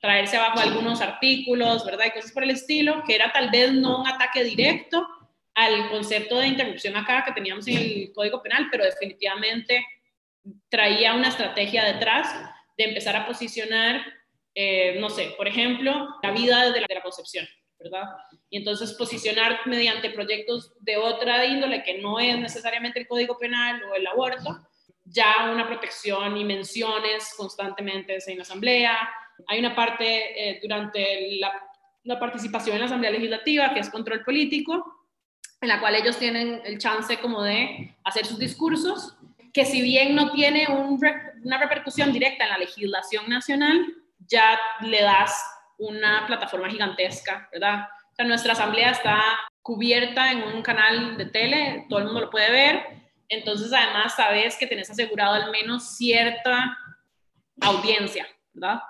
traerse 0.00 0.36
abajo 0.36 0.60
algunos 0.60 1.00
artículos, 1.00 1.84
¿verdad? 1.84 2.06
Y 2.06 2.10
cosas 2.12 2.32
por 2.32 2.42
el 2.42 2.50
estilo, 2.50 3.02
que 3.06 3.14
era 3.14 3.32
tal 3.32 3.50
vez 3.50 3.72
no 3.72 4.00
un 4.00 4.08
ataque 4.08 4.42
directo 4.44 5.06
al 5.54 5.90
concepto 5.90 6.38
de 6.38 6.48
interrupción 6.48 6.96
acá 6.96 7.24
que 7.24 7.32
teníamos 7.32 7.66
en 7.68 7.76
el 7.76 8.12
Código 8.14 8.42
Penal, 8.42 8.68
pero 8.70 8.84
definitivamente 8.84 9.84
traía 10.68 11.14
una 11.14 11.28
estrategia 11.28 11.84
detrás 11.84 12.32
de 12.78 12.84
empezar 12.84 13.14
a 13.14 13.26
posicionar 13.26 14.02
eh, 14.54 14.98
no 14.98 15.10
sé, 15.10 15.34
por 15.36 15.46
ejemplo, 15.46 16.16
la 16.22 16.32
vida 16.32 16.64
desde 16.64 16.80
la, 16.80 16.86
de 16.88 16.94
la 16.96 17.02
concepción, 17.02 17.46
¿verdad? 17.78 18.04
Y 18.48 18.58
entonces 18.58 18.92
posicionar 18.94 19.60
mediante 19.66 20.10
proyectos 20.10 20.72
de 20.80 20.96
otra 20.96 21.44
índole 21.46 21.82
que 21.82 21.98
no 21.98 22.18
es 22.18 22.38
necesariamente 22.38 23.00
el 23.00 23.06
Código 23.06 23.38
Penal 23.38 23.82
o 23.84 23.94
el 23.94 24.06
aborto, 24.06 24.66
ya 25.04 25.50
una 25.52 25.66
protección 25.66 26.36
y 26.36 26.44
menciones 26.44 27.32
constantemente 27.36 28.18
en 28.26 28.36
la 28.36 28.42
Asamblea. 28.42 29.10
Hay 29.48 29.58
una 29.58 29.74
parte 29.74 30.50
eh, 30.50 30.60
durante 30.62 31.38
la, 31.38 31.52
la 32.04 32.18
participación 32.18 32.76
en 32.76 32.80
la 32.80 32.86
Asamblea 32.86 33.10
Legislativa 33.10 33.72
que 33.74 33.80
es 33.80 33.90
control 33.90 34.24
político, 34.24 35.06
en 35.60 35.68
la 35.68 35.80
cual 35.80 35.94
ellos 35.94 36.18
tienen 36.18 36.62
el 36.64 36.78
chance 36.78 37.18
como 37.18 37.42
de 37.42 37.94
hacer 38.04 38.24
sus 38.24 38.38
discursos, 38.38 39.16
que 39.52 39.64
si 39.64 39.82
bien 39.82 40.14
no 40.14 40.30
tiene 40.30 40.66
una 40.68 41.58
repercusión 41.58 42.12
directa 42.12 42.44
en 42.44 42.50
la 42.50 42.58
legislación 42.58 43.28
nacional, 43.28 43.84
ya 44.18 44.58
le 44.80 45.02
das 45.02 45.44
una 45.78 46.26
plataforma 46.26 46.70
gigantesca, 46.70 47.48
¿verdad? 47.52 47.88
O 48.12 48.14
sea, 48.14 48.24
nuestra 48.24 48.52
asamblea 48.52 48.90
está 48.90 49.20
cubierta 49.62 50.30
en 50.30 50.42
un 50.42 50.62
canal 50.62 51.16
de 51.16 51.26
tele, 51.26 51.86
todo 51.88 51.98
el 51.98 52.06
mundo 52.06 52.20
lo 52.20 52.30
puede 52.30 52.50
ver, 52.50 52.86
entonces 53.28 53.72
además 53.72 54.14
sabes 54.14 54.56
que 54.56 54.66
tenés 54.66 54.90
asegurado 54.90 55.34
al 55.34 55.50
menos 55.50 55.96
cierta 55.96 56.76
audiencia, 57.60 58.26
¿verdad? 58.52 58.80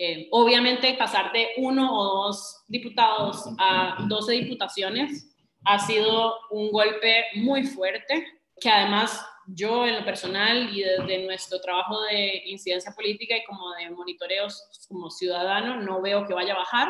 Eh, 0.00 0.28
obviamente 0.30 0.94
pasar 0.94 1.32
de 1.32 1.48
uno 1.56 1.92
o 1.92 2.26
dos 2.26 2.64
diputados 2.68 3.44
a 3.58 3.96
12 4.06 4.32
diputaciones 4.32 5.34
ha 5.64 5.76
sido 5.80 6.36
un 6.52 6.70
golpe 6.70 7.24
muy 7.34 7.64
fuerte, 7.64 8.24
que 8.60 8.70
además 8.70 9.20
yo 9.48 9.84
en 9.84 9.96
lo 9.96 10.04
personal 10.04 10.70
y 10.72 10.82
desde 10.82 11.26
nuestro 11.26 11.60
trabajo 11.60 12.00
de 12.02 12.42
incidencia 12.46 12.92
política 12.92 13.36
y 13.36 13.44
como 13.44 13.72
de 13.72 13.90
monitoreos 13.90 14.86
como 14.88 15.10
ciudadano, 15.10 15.80
no 15.80 16.00
veo 16.00 16.28
que 16.28 16.34
vaya 16.34 16.54
a 16.54 16.58
bajar, 16.58 16.88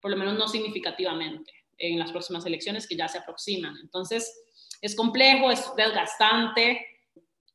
por 0.00 0.10
lo 0.10 0.16
menos 0.16 0.34
no 0.34 0.48
significativamente, 0.48 1.52
en 1.78 1.96
las 1.96 2.10
próximas 2.10 2.44
elecciones 2.44 2.88
que 2.88 2.96
ya 2.96 3.06
se 3.06 3.18
aproximan. 3.18 3.76
Entonces, 3.80 4.46
es 4.80 4.96
complejo, 4.96 5.52
es 5.52 5.70
desgastante. 5.76 6.84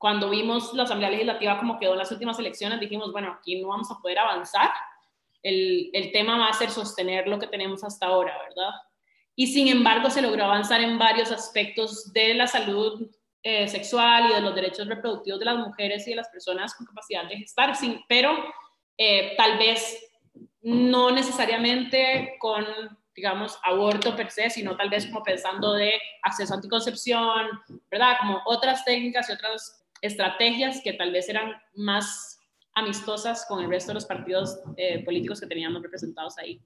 Cuando 0.01 0.31
vimos 0.31 0.73
la 0.73 0.83
Asamblea 0.83 1.11
Legislativa 1.11 1.59
como 1.59 1.77
quedó 1.77 1.91
en 1.91 1.99
las 1.99 2.11
últimas 2.11 2.39
elecciones, 2.39 2.79
dijimos, 2.79 3.11
bueno, 3.11 3.37
aquí 3.39 3.61
no 3.61 3.67
vamos 3.67 3.91
a 3.91 3.99
poder 4.01 4.17
avanzar. 4.17 4.71
El, 5.43 5.91
el 5.93 6.11
tema 6.11 6.39
va 6.39 6.47
a 6.47 6.53
ser 6.53 6.71
sostener 6.71 7.27
lo 7.27 7.37
que 7.37 7.45
tenemos 7.45 7.83
hasta 7.83 8.07
ahora, 8.07 8.35
¿verdad? 8.49 8.71
Y 9.35 9.45
sin 9.45 9.67
embargo, 9.67 10.09
se 10.09 10.23
logró 10.23 10.45
avanzar 10.45 10.81
en 10.81 10.97
varios 10.97 11.31
aspectos 11.31 12.11
de 12.13 12.33
la 12.33 12.47
salud 12.47 13.07
eh, 13.43 13.67
sexual 13.67 14.31
y 14.31 14.33
de 14.33 14.41
los 14.41 14.55
derechos 14.55 14.87
reproductivos 14.87 15.39
de 15.39 15.45
las 15.45 15.57
mujeres 15.57 16.07
y 16.07 16.11
de 16.11 16.15
las 16.15 16.29
personas 16.29 16.73
con 16.73 16.87
capacidad 16.87 17.27
de 17.27 17.37
gestar, 17.37 17.75
sin, 17.75 18.03
pero 18.07 18.35
eh, 18.97 19.35
tal 19.37 19.59
vez 19.59 20.11
no 20.61 21.11
necesariamente 21.11 22.35
con, 22.39 22.65
digamos, 23.15 23.59
aborto 23.63 24.15
per 24.15 24.31
se, 24.31 24.49
sino 24.49 24.75
tal 24.75 24.89
vez 24.89 25.05
como 25.05 25.23
pensando 25.23 25.73
de 25.73 25.93
acceso 26.23 26.53
a 26.53 26.57
anticoncepción, 26.57 27.47
¿verdad? 27.89 28.17
Como 28.19 28.41
otras 28.45 28.83
técnicas 28.83 29.29
y 29.29 29.33
otras 29.33 29.80
estrategias 30.01 30.81
que 30.83 30.93
tal 30.93 31.11
vez 31.11 31.29
eran 31.29 31.53
más 31.75 32.39
amistosas 32.73 33.45
con 33.47 33.63
el 33.63 33.69
resto 33.69 33.89
de 33.89 33.95
los 33.95 34.05
partidos 34.05 34.59
eh, 34.77 35.03
políticos 35.03 35.39
que 35.39 35.47
teníamos 35.47 35.81
representados 35.81 36.37
ahí. 36.37 36.61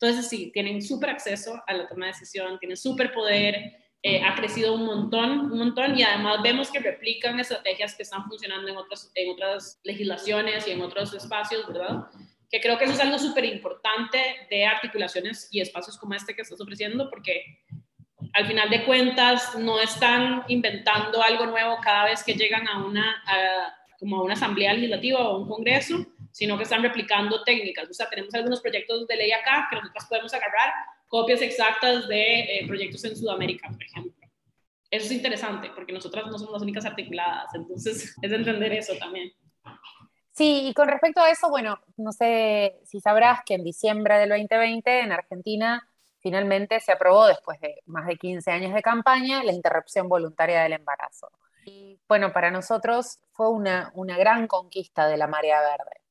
Entonces, 0.00 0.28
sí, 0.28 0.50
tienen 0.52 0.80
súper 0.80 1.10
acceso 1.10 1.60
a 1.66 1.74
la 1.74 1.88
toma 1.88 2.06
de 2.06 2.12
decisión, 2.12 2.58
tienen 2.58 2.76
súper 2.76 3.12
poder, 3.12 3.76
eh, 4.02 4.22
ha 4.22 4.36
crecido 4.36 4.74
un 4.74 4.84
montón, 4.84 5.50
un 5.50 5.58
montón 5.58 5.98
y 5.98 6.04
además 6.04 6.40
vemos 6.42 6.70
que 6.70 6.78
replican 6.78 7.40
estrategias 7.40 7.96
que 7.96 8.04
están 8.04 8.24
funcionando 8.26 8.68
en 8.68 8.76
otras, 8.76 9.10
en 9.16 9.30
otras 9.32 9.80
legislaciones 9.82 10.68
y 10.68 10.70
en 10.70 10.82
otros 10.82 11.12
espacios, 11.14 11.66
¿verdad? 11.66 12.04
Que 12.48 12.60
creo 12.60 12.78
que 12.78 12.84
eso 12.84 12.94
es 12.94 13.00
algo 13.00 13.18
súper 13.18 13.44
importante 13.44 14.18
de 14.48 14.64
articulaciones 14.64 15.48
y 15.50 15.60
espacios 15.60 15.98
como 15.98 16.14
este 16.14 16.34
que 16.34 16.42
estás 16.42 16.60
ofreciendo 16.60 17.10
porque 17.10 17.42
al 18.32 18.46
final 18.46 18.68
de 18.70 18.84
cuentas 18.84 19.54
no 19.56 19.80
están 19.80 20.44
inventando 20.48 21.22
algo 21.22 21.46
nuevo 21.46 21.78
cada 21.82 22.04
vez 22.04 22.22
que 22.24 22.34
llegan 22.34 22.66
a 22.68 22.84
una, 22.84 23.22
como 23.98 24.18
a 24.18 24.22
una 24.24 24.34
asamblea 24.34 24.72
legislativa 24.72 25.20
o 25.20 25.36
a 25.36 25.38
un 25.38 25.48
congreso, 25.48 26.04
sino 26.32 26.56
que 26.56 26.64
están 26.64 26.82
replicando 26.82 27.42
técnicas. 27.44 27.88
O 27.88 27.94
sea, 27.94 28.08
tenemos 28.08 28.34
algunos 28.34 28.60
proyectos 28.60 29.06
de 29.06 29.16
ley 29.16 29.32
acá 29.32 29.68
que 29.70 29.76
nosotros 29.76 30.06
podemos 30.08 30.34
agarrar 30.34 30.72
copias 31.08 31.42
exactas 31.42 32.06
de 32.08 32.40
eh, 32.40 32.66
proyectos 32.66 33.04
en 33.04 33.16
Sudamérica, 33.16 33.68
por 33.68 33.82
ejemplo. 33.82 34.28
Eso 34.90 35.06
es 35.06 35.12
interesante 35.12 35.70
porque 35.74 35.92
nosotras 35.92 36.26
no 36.26 36.38
somos 36.38 36.54
las 36.54 36.62
únicas 36.62 36.84
articuladas, 36.84 37.54
entonces 37.54 38.14
es 38.22 38.32
entender 38.32 38.72
eso 38.72 38.94
también. 38.98 39.32
Sí, 40.32 40.68
y 40.68 40.74
con 40.74 40.88
respecto 40.88 41.20
a 41.20 41.30
eso, 41.30 41.50
bueno, 41.50 41.80
no 41.96 42.12
sé 42.12 42.78
si 42.84 43.00
sabrás 43.00 43.40
que 43.44 43.54
en 43.54 43.64
diciembre 43.64 44.18
del 44.18 44.28
2020 44.28 45.00
en 45.00 45.12
Argentina 45.12 45.88
finalmente 46.20 46.80
se 46.80 46.92
aprobó, 46.92 47.26
después 47.26 47.60
de 47.60 47.82
más 47.86 48.06
de 48.06 48.16
15 48.16 48.50
años 48.50 48.74
de 48.74 48.82
campaña, 48.82 49.42
la 49.44 49.52
interrupción 49.52 50.08
voluntaria 50.08 50.62
del 50.62 50.74
embarazo. 50.74 51.30
Y 51.64 52.00
bueno, 52.08 52.32
para 52.32 52.50
nosotros 52.50 53.18
fue 53.32 53.50
una, 53.50 53.90
una 53.94 54.16
gran 54.16 54.46
conquista 54.46 55.06
de 55.06 55.16
la 55.16 55.26
marea 55.26 55.60
verde. 55.60 56.02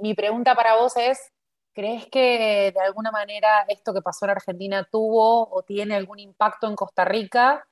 Mi 0.00 0.14
pregunta 0.14 0.54
para 0.54 0.76
vos 0.76 0.96
es, 0.96 1.32
¿Crees 1.74 2.06
que 2.06 2.70
de 2.72 2.80
alguna 2.80 3.10
manera 3.10 3.64
esto 3.66 3.92
que 3.92 4.00
pasó 4.00 4.26
en 4.26 4.30
Argentina 4.30 4.86
tuvo 4.90 5.48
o 5.50 5.62
tiene 5.64 5.96
algún 5.96 6.20
impacto 6.20 6.68
en 6.68 6.76
Costa 6.76 7.04
Rica? 7.04 7.66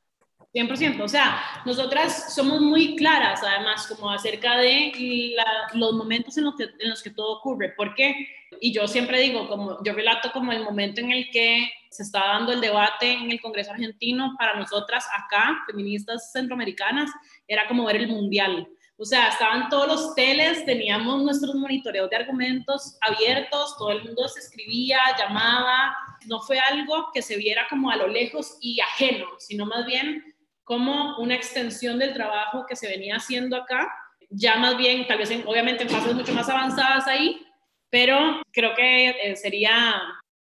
100%, 0.54 1.00
o 1.00 1.09
sea, 1.09 1.42
nosotras 1.64 2.35
somos 2.35 2.61
muy 2.61 2.94
claras 2.97 3.40
además 3.42 3.87
como 3.87 4.11
acerca 4.11 4.59
de 4.59 5.35
los 5.73 5.94
momentos 5.94 6.37
en 6.37 6.44
los, 6.44 6.56
que, 6.56 6.64
en 6.64 6.90
los 6.90 7.02
que 7.02 7.11
todo 7.11 7.38
ocurre. 7.38 7.71
¿Por 7.71 7.94
qué? 7.94 8.28
Y 8.61 8.73
yo 8.73 8.87
siempre 8.87 9.21
digo, 9.21 9.49
como 9.49 9.82
yo 9.82 9.94
relato 9.94 10.30
como 10.30 10.52
el 10.52 10.62
momento 10.62 11.00
en 11.00 11.11
el 11.11 11.30
que 11.30 11.71
se 11.90 12.02
está 12.02 12.21
dando 12.21 12.52
el 12.52 12.61
debate 12.61 13.12
en 13.12 13.30
el 13.30 13.40
Congreso 13.40 13.73
argentino, 13.73 14.35
para 14.38 14.54
nosotras 14.59 15.06
acá, 15.16 15.62
feministas 15.66 16.32
centroamericanas, 16.32 17.11
era 17.49 17.66
como 17.66 17.87
ver 17.87 17.97
el 17.97 18.09
mundial. 18.09 18.68
O 18.99 19.04
sea, 19.06 19.28
estaban 19.28 19.68
todos 19.68 19.88
los 19.88 20.14
teles, 20.14 20.64
teníamos 20.66 21.23
nuestros 21.23 21.54
monitoreos 21.54 22.09
de 22.11 22.16
argumentos 22.16 22.99
abiertos, 23.00 23.76
todo 23.78 23.90
el 23.90 24.04
mundo 24.04 24.28
se 24.28 24.40
escribía, 24.40 24.99
llamaba. 25.18 25.97
No 26.26 26.40
fue 26.40 26.59
algo 26.61 27.11
que 27.12 27.23
se 27.23 27.37
viera 27.37 27.66
como 27.68 27.90
a 27.90 27.97
lo 27.97 28.06
lejos 28.06 28.59
y 28.61 28.80
ajeno, 28.80 29.26
sino 29.38 29.66
más 29.66 29.87
bien 29.87 30.32
como 30.64 31.19
una 31.19 31.35
extensión 31.35 31.99
del 31.99 32.14
trabajo 32.14 32.66
que 32.69 32.76
se 32.76 32.88
venía 32.88 33.16
haciendo 33.16 33.57
acá, 33.57 33.92
ya 34.31 34.57
más 34.57 34.76
bien, 34.76 35.07
tal 35.07 35.19
vez 35.19 35.31
obviamente 35.45 35.83
en 35.83 35.90
fases 35.90 36.14
mucho 36.14 36.33
más 36.33 36.49
avanzadas 36.49 37.07
ahí, 37.07 37.45
pero 37.90 38.40
creo 38.52 38.75
que 38.75 39.11
eh, 39.11 39.37
sería 39.37 40.00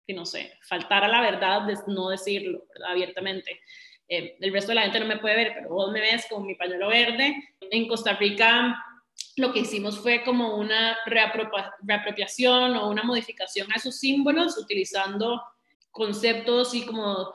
que 0.06 0.14
no 0.14 0.24
sé, 0.24 0.52
faltar 0.62 1.04
a 1.04 1.08
la 1.08 1.20
verdad 1.20 1.62
de 1.62 1.76
no 1.88 2.10
decirlo 2.10 2.64
abiertamente. 2.88 3.60
Eh, 4.08 4.36
el 4.40 4.52
resto 4.52 4.68
de 4.68 4.76
la 4.76 4.82
gente 4.82 5.00
no 5.00 5.06
me 5.06 5.18
puede 5.18 5.34
ver, 5.34 5.52
pero 5.54 5.70
vos 5.70 5.90
me 5.90 6.00
ves 6.00 6.26
con 6.30 6.46
mi 6.46 6.54
pañuelo 6.54 6.88
verde. 6.88 7.34
En 7.70 7.88
Costa 7.88 8.12
Rica 8.14 8.82
lo 9.36 9.52
que 9.52 9.60
hicimos 9.60 9.98
fue 9.98 10.22
como 10.24 10.56
una 10.56 10.96
reapropiación 11.06 12.76
o 12.76 12.88
una 12.88 13.02
modificación 13.02 13.70
a 13.72 13.76
esos 13.76 13.98
símbolos 13.98 14.56
utilizando 14.56 15.42
conceptos 15.90 16.74
y 16.74 16.86
como 16.86 17.32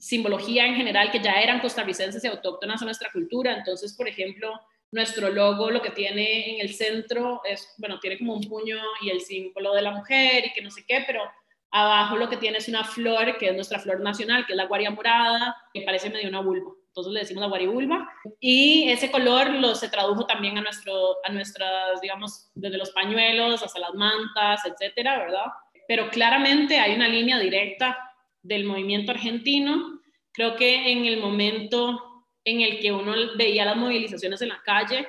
simbología 0.00 0.66
en 0.66 0.74
general 0.74 1.10
que 1.10 1.20
ya 1.20 1.34
eran 1.40 1.60
costarricenses 1.60 2.22
y 2.24 2.26
autóctonas 2.26 2.82
a 2.82 2.84
nuestra 2.84 3.10
cultura. 3.12 3.56
Entonces, 3.56 3.94
por 3.94 4.08
ejemplo, 4.08 4.60
nuestro 4.92 5.30
logo 5.30 5.70
lo 5.70 5.82
que 5.82 5.90
tiene 5.90 6.54
en 6.54 6.60
el 6.60 6.74
centro 6.74 7.40
es, 7.44 7.74
bueno, 7.78 7.98
tiene 8.00 8.18
como 8.18 8.34
un 8.34 8.42
puño 8.42 8.78
y 9.02 9.10
el 9.10 9.20
símbolo 9.20 9.74
de 9.74 9.82
la 9.82 9.90
mujer 9.92 10.46
y 10.46 10.52
que 10.52 10.62
no 10.62 10.70
sé 10.70 10.84
qué, 10.86 11.04
pero 11.06 11.22
abajo 11.70 12.16
lo 12.16 12.28
que 12.28 12.36
tiene 12.36 12.58
es 12.58 12.68
una 12.68 12.84
flor 12.84 13.36
que 13.38 13.48
es 13.48 13.54
nuestra 13.54 13.78
flor 13.78 14.00
nacional, 14.00 14.46
que 14.46 14.52
es 14.52 14.56
la 14.56 14.66
guaria 14.66 14.90
morada, 14.90 15.56
que 15.72 15.82
parece 15.82 16.10
medio 16.10 16.28
una 16.28 16.40
vulva. 16.40 16.72
Entonces 16.88 17.12
le 17.12 17.20
decimos 17.20 17.42
la 17.42 17.48
guaribulva. 17.48 18.08
Y 18.40 18.88
ese 18.88 19.10
color 19.10 19.50
lo, 19.50 19.74
se 19.74 19.90
tradujo 19.90 20.24
también 20.24 20.56
a, 20.56 20.62
nuestro, 20.62 21.16
a 21.24 21.30
nuestras, 21.30 22.00
digamos, 22.00 22.50
desde 22.54 22.78
los 22.78 22.90
pañuelos 22.90 23.62
hasta 23.62 23.78
las 23.78 23.92
mantas, 23.92 24.62
etcétera, 24.64 25.18
¿verdad? 25.18 25.44
Pero 25.86 26.08
claramente 26.08 26.78
hay 26.78 26.94
una 26.94 27.08
línea 27.08 27.38
directa 27.38 27.98
del 28.46 28.64
movimiento 28.64 29.12
argentino. 29.12 30.00
Creo 30.32 30.56
que 30.56 30.90
en 30.92 31.04
el 31.04 31.20
momento 31.20 32.24
en 32.44 32.60
el 32.60 32.80
que 32.80 32.92
uno 32.92 33.14
veía 33.36 33.64
las 33.64 33.76
movilizaciones 33.76 34.40
en 34.42 34.48
la 34.48 34.62
calle, 34.64 35.08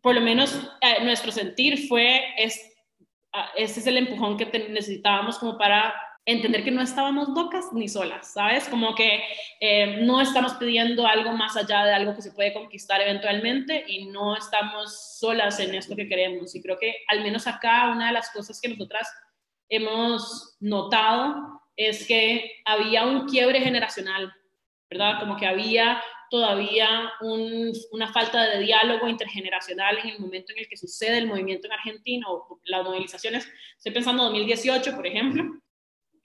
por 0.00 0.14
lo 0.14 0.20
menos 0.20 0.54
eh, 0.80 1.02
nuestro 1.04 1.32
sentir 1.32 1.88
fue, 1.88 2.22
es, 2.36 2.74
ese 3.56 3.80
es 3.80 3.86
el 3.86 3.96
empujón 3.96 4.36
que 4.36 4.46
necesitábamos 4.70 5.38
como 5.38 5.58
para 5.58 5.94
entender 6.24 6.62
que 6.62 6.70
no 6.70 6.82
estábamos 6.82 7.30
locas 7.30 7.72
ni 7.72 7.88
solas, 7.88 8.34
¿sabes? 8.34 8.68
Como 8.68 8.94
que 8.94 9.22
eh, 9.60 10.02
no 10.02 10.20
estamos 10.20 10.54
pidiendo 10.54 11.06
algo 11.06 11.32
más 11.32 11.56
allá 11.56 11.84
de 11.84 11.94
algo 11.94 12.14
que 12.14 12.20
se 12.20 12.32
puede 12.32 12.52
conquistar 12.52 13.00
eventualmente 13.00 13.84
y 13.88 14.06
no 14.06 14.36
estamos 14.36 15.18
solas 15.18 15.58
en 15.58 15.74
esto 15.74 15.96
que 15.96 16.06
queremos. 16.06 16.54
Y 16.54 16.60
creo 16.60 16.78
que 16.78 16.96
al 17.08 17.22
menos 17.22 17.46
acá 17.46 17.90
una 17.90 18.08
de 18.08 18.12
las 18.12 18.30
cosas 18.30 18.60
que 18.60 18.68
nosotras 18.68 19.08
hemos 19.70 20.56
notado 20.60 21.57
es 21.78 22.06
que 22.06 22.60
había 22.64 23.04
un 23.04 23.26
quiebre 23.26 23.60
generacional, 23.60 24.34
¿verdad? 24.90 25.20
Como 25.20 25.36
que 25.36 25.46
había 25.46 26.02
todavía 26.28 27.12
una 27.20 28.12
falta 28.12 28.42
de 28.50 28.58
diálogo 28.58 29.08
intergeneracional 29.08 29.96
en 29.98 30.08
el 30.08 30.18
momento 30.18 30.52
en 30.52 30.58
el 30.58 30.68
que 30.68 30.76
sucede 30.76 31.18
el 31.18 31.28
movimiento 31.28 31.68
en 31.68 31.72
Argentina 31.72 32.26
o 32.28 32.60
las 32.64 32.84
movilizaciones. 32.84 33.48
Estoy 33.76 33.92
pensando 33.92 34.24
en 34.24 34.30
2018, 34.30 34.94
por 34.96 35.06
ejemplo, 35.06 35.44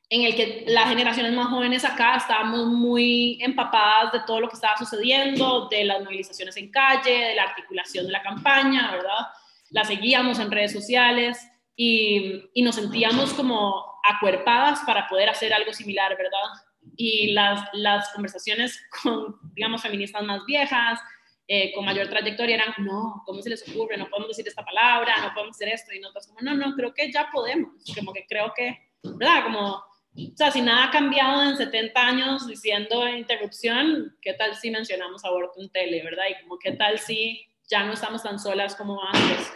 en 0.10 0.24
el 0.24 0.36
que 0.36 0.65
las 0.67 0.89
generaciones 0.89 1.31
más 1.33 1.48
jóvenes 1.48 1.86
acá 1.86 2.17
estábamos 2.17 2.65
muy 2.65 3.38
empapadas 3.41 4.12
de 4.12 4.22
todo 4.25 4.41
lo 4.41 4.50
que 4.50 4.55
estaba 4.55 4.75
sucediendo, 4.75 5.67
de 5.69 5.86
las 5.86 6.03
movilizaciones 6.03 6.57
en 6.57 6.72
calle, 6.72 7.27
de 7.27 7.36
la 7.36 7.43
articulación 7.43 8.07
de 8.07 8.12
la 8.12 8.24
campaña, 8.24 8.91
¿verdad? 8.91 9.27
La 9.69 9.83
seguíamos 9.83 10.39
en 10.39 10.51
redes 10.51 10.74
sociales 10.74 11.48
y, 11.75 12.49
y 12.53 12.61
nos 12.61 12.75
sentíamos 12.75 13.33
como 13.33 13.93
acuerpadas 14.03 14.81
para 14.85 15.07
poder 15.07 15.29
hacer 15.29 15.53
algo 15.53 15.73
similar, 15.73 16.15
¿verdad? 16.17 16.63
Y 16.95 17.31
las, 17.31 17.67
las 17.73 18.09
conversaciones 18.09 18.79
con, 19.03 19.35
digamos, 19.53 19.81
feministas 19.81 20.23
más 20.23 20.45
viejas, 20.45 20.99
eh, 21.47 21.73
con 21.73 21.85
mayor 21.85 22.07
trayectoria, 22.07 22.55
eran, 22.55 22.73
no, 22.77 23.23
¿cómo 23.25 23.41
se 23.41 23.49
les 23.49 23.67
ocurre? 23.67 23.97
No 23.97 24.09
podemos 24.09 24.29
decir 24.29 24.47
esta 24.47 24.63
palabra, 24.63 25.15
no 25.21 25.33
podemos 25.33 25.55
hacer 25.55 25.69
esto. 25.69 25.93
Y 25.93 25.99
nosotros 25.99 26.27
como, 26.27 26.39
no, 26.41 26.55
no, 26.55 26.75
creo 26.75 26.93
que 26.93 27.11
ya 27.11 27.29
podemos. 27.31 27.71
Como 27.95 28.13
que 28.13 28.25
creo 28.27 28.53
que, 28.55 28.77
¿verdad? 29.03 29.43
Como, 29.43 29.69
o 29.69 30.35
sea, 30.35 30.51
si 30.51 30.61
nada 30.61 30.85
ha 30.85 30.91
cambiado 30.91 31.43
en 31.43 31.57
70 31.57 31.99
años 31.99 32.47
diciendo 32.47 33.07
interrupción, 33.07 34.15
¿qué 34.21 34.33
tal 34.33 34.55
si 34.55 34.69
mencionamos 34.71 35.25
aborto 35.25 35.59
en 35.59 35.69
tele, 35.69 36.03
verdad? 36.03 36.25
Y 36.29 36.41
como, 36.43 36.59
¿qué 36.59 36.73
tal 36.73 36.99
si 36.99 37.45
ya 37.67 37.83
no 37.83 37.93
estamos 37.93 38.23
tan 38.23 38.39
solas 38.39 38.75
como 38.75 39.01
antes? 39.03 39.51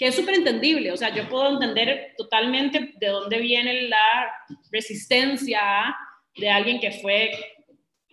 Que 0.00 0.06
es 0.06 0.16
súper 0.16 0.36
entendible, 0.36 0.90
o 0.92 0.96
sea, 0.96 1.14
yo 1.14 1.28
puedo 1.28 1.50
entender 1.50 2.14
totalmente 2.16 2.94
de 2.96 3.08
dónde 3.08 3.36
viene 3.36 3.82
la 3.82 4.32
resistencia 4.72 5.94
de 6.36 6.48
alguien 6.48 6.80
que 6.80 6.90
fue 6.90 7.30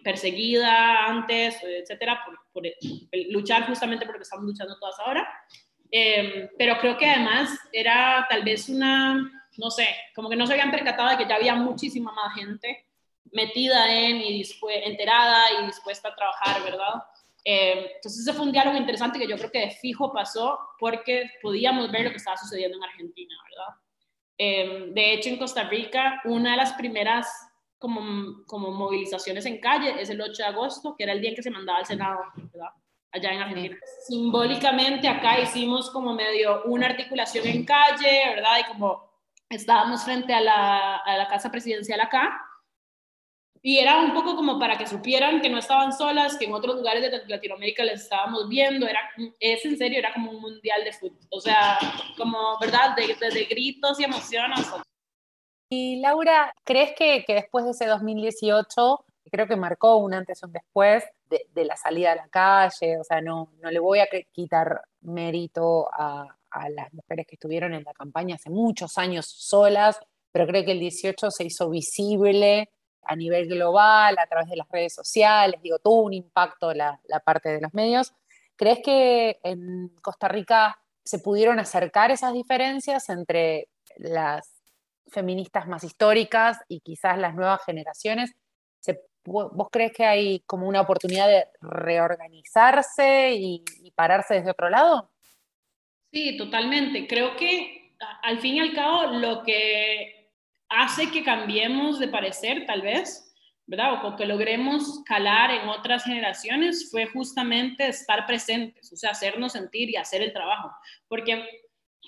perseguida 0.03 1.05
antes, 1.05 1.57
etcétera, 1.63 2.21
por, 2.53 2.65
luchar 3.29 3.67
justamente 3.67 4.05
por 4.05 4.15
lo 4.15 4.19
que 4.19 4.23
estamos 4.23 4.43
luchando 4.43 4.77
todas 4.77 4.99
ahora. 4.99 5.25
Em, 5.89 6.49
pero 6.57 6.77
creo 6.77 6.97
que 6.97 7.09
además 7.09 7.57
era 7.71 8.27
tal 8.29 8.43
vez 8.43 8.67
una, 8.67 9.15
no 9.57 9.71
sé, 9.71 9.87
como 10.13 10.29
que 10.29 10.35
no 10.35 10.45
se 10.45 10.53
habían 10.55 10.71
percatado 10.71 11.11
de 11.11 11.17
que 11.17 11.29
ya 11.29 11.35
había 11.35 11.55
muchísima 11.55 12.11
más 12.11 12.35
gente 12.35 12.85
metida 13.31 13.89
en 13.95 14.17
y 14.17 14.43
enterada 14.83 15.61
y 15.61 15.67
dispuesta 15.67 16.09
a 16.09 16.15
trabajar, 16.15 16.61
¿verdad? 16.63 17.01
Eh, 17.49 17.93
entonces 17.95 18.23
ese 18.23 18.33
fue 18.33 18.45
un 18.45 18.51
diálogo 18.51 18.75
interesante 18.75 19.17
que 19.17 19.27
yo 19.27 19.37
creo 19.37 19.49
que 19.49 19.59
de 19.59 19.71
fijo 19.71 20.11
pasó 20.11 20.59
porque 20.77 21.31
podíamos 21.41 21.89
ver 21.89 22.03
lo 22.03 22.09
que 22.09 22.17
estaba 22.17 22.35
sucediendo 22.35 22.75
en 22.75 22.83
Argentina, 22.83 23.33
¿verdad? 23.49 23.81
Eh, 24.37 24.91
de 24.91 25.13
hecho, 25.13 25.29
en 25.29 25.37
Costa 25.37 25.63
Rica, 25.63 26.21
una 26.25 26.51
de 26.51 26.57
las 26.57 26.73
primeras 26.73 27.25
como, 27.79 28.43
como 28.47 28.71
movilizaciones 28.71 29.45
en 29.45 29.61
calle 29.61 29.95
es 29.97 30.09
el 30.09 30.19
8 30.19 30.33
de 30.33 30.43
agosto, 30.43 30.93
que 30.97 31.05
era 31.05 31.13
el 31.13 31.21
día 31.21 31.29
en 31.29 31.35
que 31.37 31.43
se 31.43 31.49
mandaba 31.49 31.79
al 31.79 31.85
Senado, 31.85 32.19
¿verdad? 32.35 32.71
Allá 33.13 33.31
en 33.31 33.41
Argentina. 33.41 33.77
Simbólicamente 34.05 35.07
acá 35.07 35.39
hicimos 35.39 35.89
como 35.91 36.13
medio 36.13 36.65
una 36.65 36.87
articulación 36.87 37.47
en 37.47 37.63
calle, 37.63 38.35
¿verdad? 38.35 38.57
Y 38.59 38.73
como 38.73 39.09
estábamos 39.49 40.03
frente 40.03 40.33
a 40.33 40.41
la, 40.41 40.97
a 40.97 41.15
la 41.15 41.29
casa 41.29 41.49
presidencial 41.49 42.01
acá, 42.01 42.46
y 43.61 43.79
era 43.79 43.99
un 43.99 44.13
poco 44.13 44.35
como 44.35 44.59
para 44.59 44.77
que 44.77 44.87
supieran 44.87 45.41
que 45.41 45.49
no 45.49 45.57
estaban 45.57 45.93
solas, 45.93 46.37
que 46.37 46.45
en 46.45 46.53
otros 46.53 46.75
lugares 46.75 47.01
de 47.01 47.25
Latinoamérica 47.27 47.83
les 47.83 48.03
estábamos 48.03 48.47
viendo, 48.47 48.87
era, 48.87 48.99
es 49.39 49.65
en 49.65 49.77
serio, 49.77 49.99
era 49.99 50.13
como 50.13 50.31
un 50.31 50.41
mundial 50.41 50.83
de 50.83 50.93
fútbol, 50.93 51.27
o 51.29 51.39
sea, 51.39 51.77
como, 52.17 52.57
¿verdad? 52.59 52.95
Desde 52.95 53.29
de, 53.31 53.45
gritos 53.45 53.99
y 53.99 54.03
emociones. 54.03 54.67
Y 55.69 55.99
Laura, 55.99 56.53
¿crees 56.63 56.93
que, 56.97 57.25
que, 57.25 57.33
después 57.33 57.65
de 57.65 57.71
ese 57.71 57.85
2018, 57.87 59.05
creo 59.31 59.47
que 59.47 59.55
marcó 59.55 59.97
un 59.97 60.13
antes 60.13 60.41
y 60.41 60.45
un 60.45 60.53
después 60.53 61.03
de, 61.29 61.45
de, 61.53 61.65
la 61.65 61.75
salida 61.75 62.13
a 62.13 62.15
la 62.15 62.27
calle, 62.29 62.99
o 62.99 63.03
sea, 63.03 63.21
no, 63.21 63.51
no 63.61 63.69
le 63.69 63.79
voy 63.79 63.99
a 63.99 64.07
quitar 64.31 64.81
mérito 65.01 65.89
a, 65.91 66.37
a 66.51 66.69
las 66.69 66.93
mujeres 66.93 67.27
que 67.27 67.35
estuvieron 67.35 67.73
en 67.73 67.83
la 67.83 67.93
campaña 67.93 68.35
hace 68.35 68.49
muchos 68.49 68.97
años 68.97 69.25
solas, 69.25 69.99
pero 70.31 70.47
creo 70.47 70.63
que 70.63 70.71
el 70.71 70.79
18 70.79 71.31
se 71.31 71.45
hizo 71.45 71.69
visible 71.69 72.69
a 73.07 73.15
nivel 73.15 73.47
global, 73.47 74.17
a 74.19 74.27
través 74.27 74.49
de 74.49 74.57
las 74.57 74.69
redes 74.69 74.93
sociales, 74.93 75.61
digo, 75.61 75.79
tuvo 75.79 76.03
un 76.03 76.13
impacto 76.13 76.73
la, 76.73 76.99
la 77.07 77.19
parte 77.19 77.49
de 77.49 77.61
los 77.61 77.73
medios. 77.73 78.13
¿Crees 78.55 78.79
que 78.83 79.39
en 79.43 79.89
Costa 80.01 80.27
Rica 80.27 80.79
se 81.03 81.19
pudieron 81.19 81.59
acercar 81.59 82.11
esas 82.11 82.33
diferencias 82.33 83.09
entre 83.09 83.69
las 83.97 84.51
feministas 85.07 85.67
más 85.67 85.83
históricas 85.83 86.59
y 86.67 86.81
quizás 86.81 87.17
las 87.17 87.35
nuevas 87.35 87.63
generaciones? 87.65 88.35
¿Vos 89.29 89.67
crees 89.69 89.91
que 89.91 90.05
hay 90.05 90.39
como 90.45 90.69
una 90.69 90.79
oportunidad 90.79 91.27
de 91.27 91.47
reorganizarse 91.59 93.33
y, 93.33 93.61
y, 93.81 93.91
pararse 93.91 94.35
desde 94.35 94.51
otro 94.51 94.69
lado? 94.69 95.11
Sí, 96.13 96.37
totalmente. 96.37 97.05
Creo 97.07 97.35
que 97.35 97.93
al 98.23 98.39
fin 98.39 98.55
y 98.55 98.59
al 98.61 98.73
cabo 98.73 99.07
lo 99.17 99.43
que 99.43 100.16
hace 100.69 101.11
que 101.11 101.23
cambiemos 101.23 101.99
de 101.99 102.07
parecer, 102.07 102.65
tal 102.65 102.81
vez, 102.81 103.33
¿verdad? 103.65 104.05
O 104.05 104.15
que 104.15 104.25
logremos 104.25 105.03
calar 105.05 105.51
en 105.51 105.67
otras 105.67 106.03
generaciones 106.05 106.89
fue 106.89 107.05
justamente 107.05 107.87
estar 107.87 108.25
presentes, 108.25 108.91
o 108.91 108.95
sea, 108.95 109.11
hacernos 109.11 109.53
sentir 109.53 109.89
y 109.89 109.97
hacer 109.97 110.21
el 110.21 110.31
trabajo. 110.31 110.71
Porque, 111.07 111.45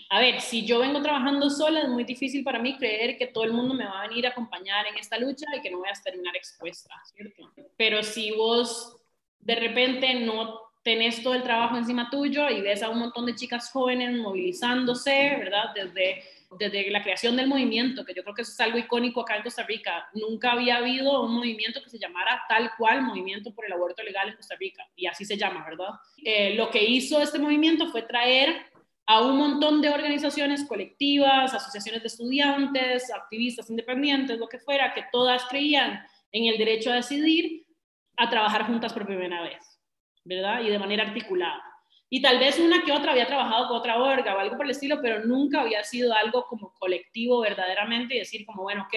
a 0.10 0.20
ver, 0.20 0.40
si 0.40 0.66
yo 0.66 0.80
vengo 0.80 1.02
trabajando 1.02 1.50
sola, 1.50 1.82
es 1.82 1.90
muy 1.90 2.06
difícil 2.06 2.44
para 2.44 2.60
mí 2.60 2.78
creer 2.78 3.18
que 3.18 3.28
todo 3.28 3.44
el 3.44 3.54
mundo 3.54 3.74
me 3.74 3.86
va 3.86 4.02
a 4.02 4.08
venir 4.08 4.26
a 4.26 4.30
acompañar 4.30 4.88
en 4.88 4.98
esta 4.98 5.18
lucha 5.18 5.46
y 5.56 5.62
que 5.62 5.70
no 5.70 5.80
voy 5.80 5.90
a 5.90 6.02
terminar 6.02 6.36
expuesta, 6.36 6.94
¿cierto? 7.14 7.52
Pero 7.78 8.04
si 8.04 8.32
vos 8.32 8.96
de 9.40 9.56
repente 9.56 10.14
no 10.14 10.62
tenés 10.84 11.22
todo 11.22 11.34
el 11.34 11.44
trabajo 11.44 11.78
encima 11.78 12.10
tuyo 12.10 12.50
y 12.50 12.62
ves 12.62 12.84
a 12.84 12.90
un 12.90 13.00
montón 13.00 13.26
de 13.26 13.36
chicas 13.36 13.70
jóvenes 13.72 14.18
movilizándose, 14.18 15.36
¿verdad? 15.38 15.74
Desde 15.76 16.24
desde 16.58 16.90
la 16.90 17.04
creación 17.04 17.38
del 17.38 17.48
movimiento, 17.48 18.04
que 18.04 18.14
yo 18.14 18.24
creo 18.24 18.34
que 18.34 18.42
eso 18.42 18.52
es 18.52 18.60
algo 18.60 18.78
icónico 18.78 19.22
acá 19.22 19.38
en 19.38 19.44
Costa 19.44 19.64
Rica, 19.64 20.10
nunca 20.14 20.54
había 20.54 20.78
habido 20.78 21.22
un 21.22 21.36
movimiento 21.36 21.82
que 21.84 21.90
se 21.90 22.00
llamara 22.00 22.44
tal 22.50 22.72
cual 22.78 23.04
Movimiento 23.04 23.54
por 23.54 23.66
el 23.66 23.74
Aborto 23.74 24.02
Legal 24.04 24.30
en 24.30 24.36
Costa 24.36 24.56
Rica, 24.60 24.84
y 24.96 25.06
así 25.06 25.26
se 25.26 25.38
llama, 25.38 25.64
¿verdad? 25.70 25.90
Eh, 26.24 26.56
lo 26.56 26.70
que 26.70 26.84
hizo 26.84 27.22
este 27.22 27.38
movimiento 27.38 27.92
fue 27.92 28.02
traer 28.02 28.66
a 29.06 29.22
un 29.22 29.38
montón 29.38 29.82
de 29.82 29.90
organizaciones 29.90 30.66
colectivas, 30.68 31.54
asociaciones 31.54 32.02
de 32.02 32.08
estudiantes, 32.08 33.12
activistas 33.12 33.70
independientes, 33.70 34.38
lo 34.38 34.48
que 34.48 34.60
fuera, 34.60 34.94
que 34.94 35.06
todas 35.12 35.46
creían 35.46 36.04
en 36.32 36.46
el 36.46 36.58
derecho 36.58 36.92
a 36.92 36.96
decidir, 36.96 37.66
a 38.18 38.30
trabajar 38.30 38.66
juntas 38.68 38.94
por 38.94 39.06
primera 39.06 39.42
vez, 39.42 39.82
¿verdad? 40.24 40.62
Y 40.62 40.70
de 40.70 40.78
manera 40.78 41.04
articulada. 41.04 41.69
Y 42.10 42.22
tal 42.22 42.40
vez 42.40 42.58
una 42.60 42.84
que 42.84 42.92
otra 42.92 43.12
había 43.12 43.28
trabajado 43.28 43.68
con 43.68 43.78
otra 43.78 44.02
orga 44.02 44.36
o 44.36 44.40
algo 44.40 44.58
por 44.58 44.66
el 44.66 44.72
estilo, 44.72 45.00
pero 45.02 45.24
nunca 45.26 45.62
había 45.62 45.84
sido 45.84 46.14
algo 46.14 46.46
como 46.48 46.74
colectivo 46.74 47.42
verdaderamente 47.42 48.16
y 48.16 48.20
decir 48.20 48.46
como, 48.46 48.64
bueno, 48.64 48.84
ok, 48.84 48.96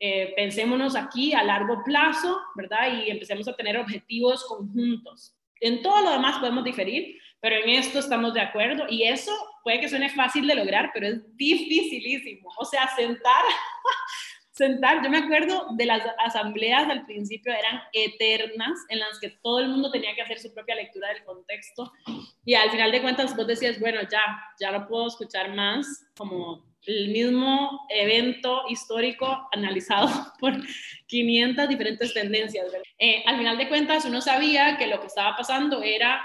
eh, 0.00 0.32
pensémonos 0.36 0.94
aquí 0.94 1.34
a 1.34 1.42
largo 1.42 1.82
plazo, 1.84 2.38
¿verdad? 2.54 2.92
Y 2.92 3.10
empecemos 3.10 3.48
a 3.48 3.56
tener 3.56 3.76
objetivos 3.76 4.44
conjuntos. 4.44 5.34
En 5.60 5.82
todo 5.82 6.02
lo 6.02 6.10
demás 6.12 6.38
podemos 6.38 6.64
diferir, 6.64 7.18
pero 7.40 7.56
en 7.56 7.70
esto 7.70 7.98
estamos 7.98 8.32
de 8.32 8.40
acuerdo 8.40 8.86
y 8.88 9.02
eso 9.02 9.32
puede 9.62 9.80
que 9.80 9.88
suene 9.88 10.08
fácil 10.08 10.46
de 10.46 10.54
lograr, 10.54 10.90
pero 10.94 11.08
es 11.08 11.36
dificilísimo. 11.36 12.48
O 12.56 12.64
sea, 12.64 12.88
sentar 12.96 13.44
sentar, 14.58 15.02
yo 15.02 15.08
me 15.08 15.18
acuerdo 15.18 15.68
de 15.72 15.86
las 15.86 16.02
asambleas 16.18 16.88
al 16.90 17.06
principio 17.06 17.52
eran 17.52 17.80
eternas, 17.92 18.78
en 18.88 18.98
las 18.98 19.18
que 19.20 19.30
todo 19.42 19.60
el 19.60 19.68
mundo 19.68 19.90
tenía 19.90 20.14
que 20.14 20.22
hacer 20.22 20.38
su 20.38 20.52
propia 20.52 20.74
lectura 20.74 21.08
del 21.08 21.24
contexto 21.24 21.92
y 22.44 22.54
al 22.54 22.70
final 22.70 22.90
de 22.90 23.00
cuentas 23.00 23.36
vos 23.36 23.46
decías, 23.46 23.78
bueno, 23.78 24.00
ya, 24.10 24.20
ya 24.60 24.72
no 24.72 24.86
puedo 24.86 25.06
escuchar 25.06 25.54
más 25.54 25.86
como 26.16 26.66
el 26.86 27.08
mismo 27.08 27.86
evento 27.88 28.62
histórico 28.68 29.48
analizado 29.52 30.08
por 30.40 30.54
500 31.06 31.68
diferentes 31.68 32.12
tendencias. 32.12 32.66
Eh, 32.98 33.22
al 33.26 33.38
final 33.38 33.58
de 33.58 33.68
cuentas 33.68 34.04
uno 34.04 34.20
sabía 34.20 34.76
que 34.76 34.88
lo 34.88 35.00
que 35.00 35.06
estaba 35.06 35.36
pasando 35.36 35.82
era 35.82 36.20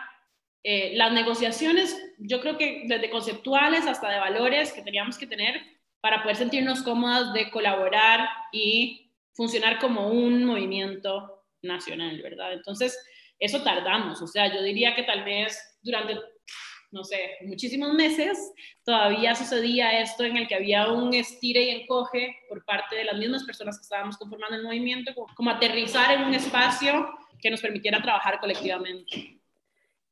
eh, 0.63 0.93
las 0.95 1.11
negociaciones, 1.11 2.01
yo 2.17 2.39
creo 2.39 2.57
que 2.57 2.83
desde 2.85 3.09
conceptuales 3.09 3.85
hasta 3.85 4.09
de 4.09 4.19
valores 4.19 4.71
que 4.71 4.81
teníamos 4.81 5.17
que 5.17 5.27
tener 5.27 5.61
para 6.03 6.21
poder 6.21 6.35
sentirnos 6.35 6.83
cómodas 6.83 7.31
de 7.31 7.49
colaborar 7.49 8.27
y 8.51 9.09
funcionar 9.31 9.79
como 9.79 10.09
un 10.09 10.43
movimiento 10.43 11.45
nacional, 11.61 12.21
¿verdad? 12.21 12.51
Entonces, 12.51 12.99
eso 13.39 13.63
tardamos, 13.63 14.21
o 14.21 14.27
sea, 14.27 14.53
yo 14.53 14.61
diría 14.61 14.95
que 14.95 15.03
tal 15.03 15.23
vez 15.23 15.57
durante, 15.81 16.19
no 16.91 17.05
sé, 17.05 17.37
muchísimos 17.45 17.93
meses 17.93 18.37
todavía 18.83 19.33
sucedía 19.33 20.01
esto 20.01 20.25
en 20.25 20.35
el 20.35 20.45
que 20.45 20.55
había 20.55 20.91
un 20.91 21.13
estire 21.13 21.63
y 21.63 21.69
encoge 21.69 22.35
por 22.49 22.65
parte 22.65 22.97
de 22.97 23.05
las 23.05 23.17
mismas 23.17 23.45
personas 23.45 23.77
que 23.77 23.83
estábamos 23.83 24.17
conformando 24.17 24.57
el 24.57 24.63
movimiento, 24.63 25.13
como, 25.15 25.51
aterrizar 25.51 26.11
en 26.11 26.23
un 26.23 26.33
espacio 26.33 27.17
que 27.41 27.49
nos 27.49 27.61
permitiera 27.61 28.01
trabajar 28.01 28.41
colectivamente. 28.41 29.39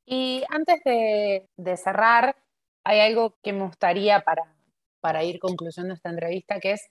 Y 0.06 0.42
antes 0.48 0.82
de, 0.86 1.50
de 1.58 1.76
cerrar, 1.76 2.38
hay 2.86 3.02
algo 3.02 3.36
que 3.44 3.52
me 3.52 3.66
gustaría 3.66 4.22
para 4.22 4.44
para 5.02 5.24
ir 5.24 5.40
concluyendo 5.40 5.94
esta 5.94 6.10
entrevista, 6.10 6.60
que 6.60 6.74
es 6.74 6.90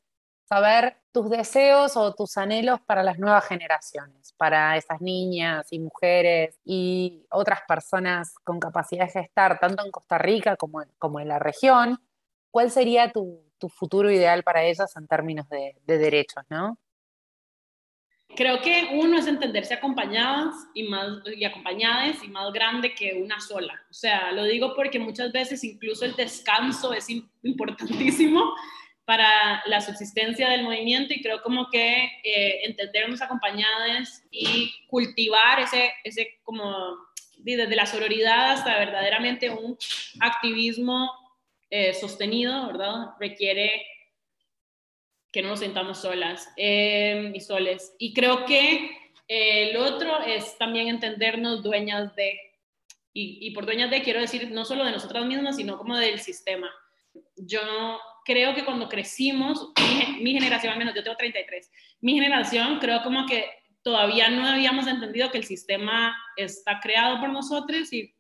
saber 0.50 0.96
tus 1.12 1.30
deseos 1.30 1.96
o 1.96 2.12
tus 2.14 2.36
anhelos 2.36 2.80
para 2.84 3.04
las 3.04 3.18
nuevas 3.18 3.46
generaciones, 3.46 4.34
para 4.36 4.76
esas 4.76 5.00
niñas 5.00 5.68
y 5.70 5.78
mujeres 5.78 6.58
y 6.64 7.24
otras 7.30 7.60
personas 7.68 8.34
con 8.42 8.58
capacidad 8.58 9.06
de 9.06 9.12
gestar, 9.12 9.60
tanto 9.60 9.84
en 9.84 9.92
Costa 9.92 10.18
Rica 10.18 10.56
como 10.56 10.82
en, 11.20 11.28
la 11.28 11.38
región. 11.38 11.98
¿Cuál 12.50 12.70
sería 12.72 13.12
tu, 13.12 13.44
futuro 13.68 14.10
ideal 14.10 14.42
para 14.42 14.64
ellas 14.64 14.96
en 14.96 15.06
términos 15.06 15.48
de, 15.48 15.76
de 15.86 15.98
derechos, 15.98 16.44
no? 16.48 16.78
Creo 18.36 18.60
que 18.62 18.90
uno 18.92 19.18
es 19.18 19.26
entenderse 19.26 19.74
acompañadas 19.74 20.54
y, 20.72 20.84
más, 20.84 21.18
y 21.36 21.44
acompañadas 21.44 22.22
y 22.22 22.28
más 22.28 22.52
grande 22.52 22.94
que 22.94 23.14
una 23.14 23.40
sola. 23.40 23.74
O 23.90 23.92
sea, 23.92 24.32
lo 24.32 24.44
digo 24.44 24.74
porque 24.74 24.98
muchas 24.98 25.32
veces 25.32 25.64
incluso 25.64 26.04
el 26.04 26.14
descanso 26.14 26.92
es 26.92 27.08
importantísimo 27.42 28.54
para 29.04 29.62
la 29.66 29.80
subsistencia 29.80 30.48
del 30.48 30.62
movimiento 30.62 31.12
y 31.12 31.20
creo 31.20 31.42
como 31.42 31.68
que 31.70 32.04
eh, 32.22 32.60
entendernos 32.64 33.20
acompañadas 33.20 34.24
y 34.30 34.72
cultivar 34.86 35.58
ese, 35.58 35.92
ese 36.04 36.38
como 36.44 36.96
desde 37.38 37.74
la 37.74 37.86
sororidad 37.86 38.52
hasta 38.52 38.78
verdaderamente 38.78 39.50
un 39.50 39.76
activismo 40.20 41.10
eh, 41.70 41.94
sostenido, 41.94 42.68
¿verdad? 42.68 43.10
Requiere 43.18 43.82
que 45.32 45.42
no 45.42 45.50
nos 45.50 45.60
sentamos 45.60 45.98
solas 45.98 46.48
eh, 46.56 47.32
y 47.34 47.40
soles. 47.40 47.94
Y 47.98 48.12
creo 48.12 48.44
que 48.44 48.90
eh, 49.28 49.70
el 49.70 49.76
otro 49.76 50.20
es 50.22 50.58
también 50.58 50.88
entendernos 50.88 51.62
dueñas 51.62 52.14
de, 52.16 52.38
y, 53.12 53.50
por 53.52 53.64
dueñas 53.64 53.90
de 53.90 54.02
quiero 54.02 54.20
decir 54.20 54.50
no 54.50 54.64
solo 54.64 54.84
de 54.84 54.92
nosotras 54.92 55.24
mismas, 55.26 55.56
sino 55.56 55.78
como 55.78 55.96
del 55.96 56.18
sistema. 56.20 56.70
Yo 57.36 57.60
creo 58.24 58.54
que 58.54 58.64
cuando 58.64 58.88
crecimos, 58.88 59.72
mi, 60.20 60.32
generación, 60.32 60.72
al 60.72 60.78
menos 60.78 60.94
yo 60.94 61.02
tengo 61.02 61.16
33, 61.16 61.70
mi 62.00 62.14
generación 62.14 62.78
creo 62.78 63.02
como 63.02 63.26
que 63.26 63.46
todavía 63.82 64.28
no 64.28 64.46
habíamos 64.46 64.86
entendido 64.86 65.30
que 65.30 65.38
el 65.38 65.44
sistema 65.44 66.16
está 66.36 66.80
creado 66.80 67.18
por 67.20 67.30
nosotros 67.30 67.92
y, 67.92 68.14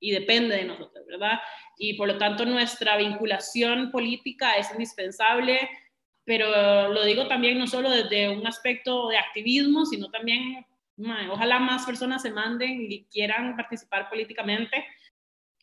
y 0.00 0.10
depende 0.10 0.56
de 0.56 0.64
nosotros, 0.64 1.06
¿verdad? 1.06 1.40
Y 1.78 1.94
por 1.94 2.08
lo 2.08 2.18
tanto 2.18 2.44
nuestra 2.44 2.96
vinculación 2.96 3.90
política 3.90 4.54
es 4.56 4.70
indispensable 4.72 5.68
pero 6.24 6.92
lo 6.92 7.04
digo 7.04 7.26
también 7.26 7.58
no 7.58 7.66
solo 7.66 7.90
desde 7.90 8.28
un 8.28 8.46
aspecto 8.46 9.08
de 9.08 9.18
activismo, 9.18 9.84
sino 9.86 10.10
también, 10.10 10.64
ojalá 11.30 11.58
más 11.58 11.84
personas 11.84 12.22
se 12.22 12.30
manden 12.30 12.90
y 12.90 13.04
quieran 13.06 13.56
participar 13.56 14.08
políticamente. 14.08 14.84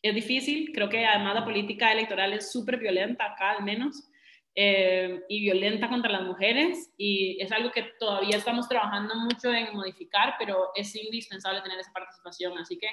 Es 0.02 0.14
difícil, 0.14 0.72
creo 0.72 0.88
que 0.88 1.04
además 1.06 1.34
la 1.34 1.44
política 1.44 1.92
electoral 1.92 2.32
es 2.32 2.50
súper 2.52 2.78
violenta 2.78 3.24
acá 3.24 3.52
al 3.52 3.64
menos, 3.64 4.06
eh, 4.54 5.20
y 5.28 5.42
violenta 5.42 5.88
contra 5.88 6.10
las 6.10 6.22
mujeres, 6.22 6.92
y 6.96 7.40
es 7.40 7.52
algo 7.52 7.70
que 7.70 7.84
todavía 7.98 8.36
estamos 8.36 8.68
trabajando 8.68 9.14
mucho 9.14 9.52
en 9.52 9.74
modificar, 9.74 10.34
pero 10.38 10.70
es 10.74 10.94
indispensable 10.96 11.62
tener 11.62 11.78
esa 11.78 11.92
participación, 11.92 12.58
así 12.58 12.76
que 12.76 12.88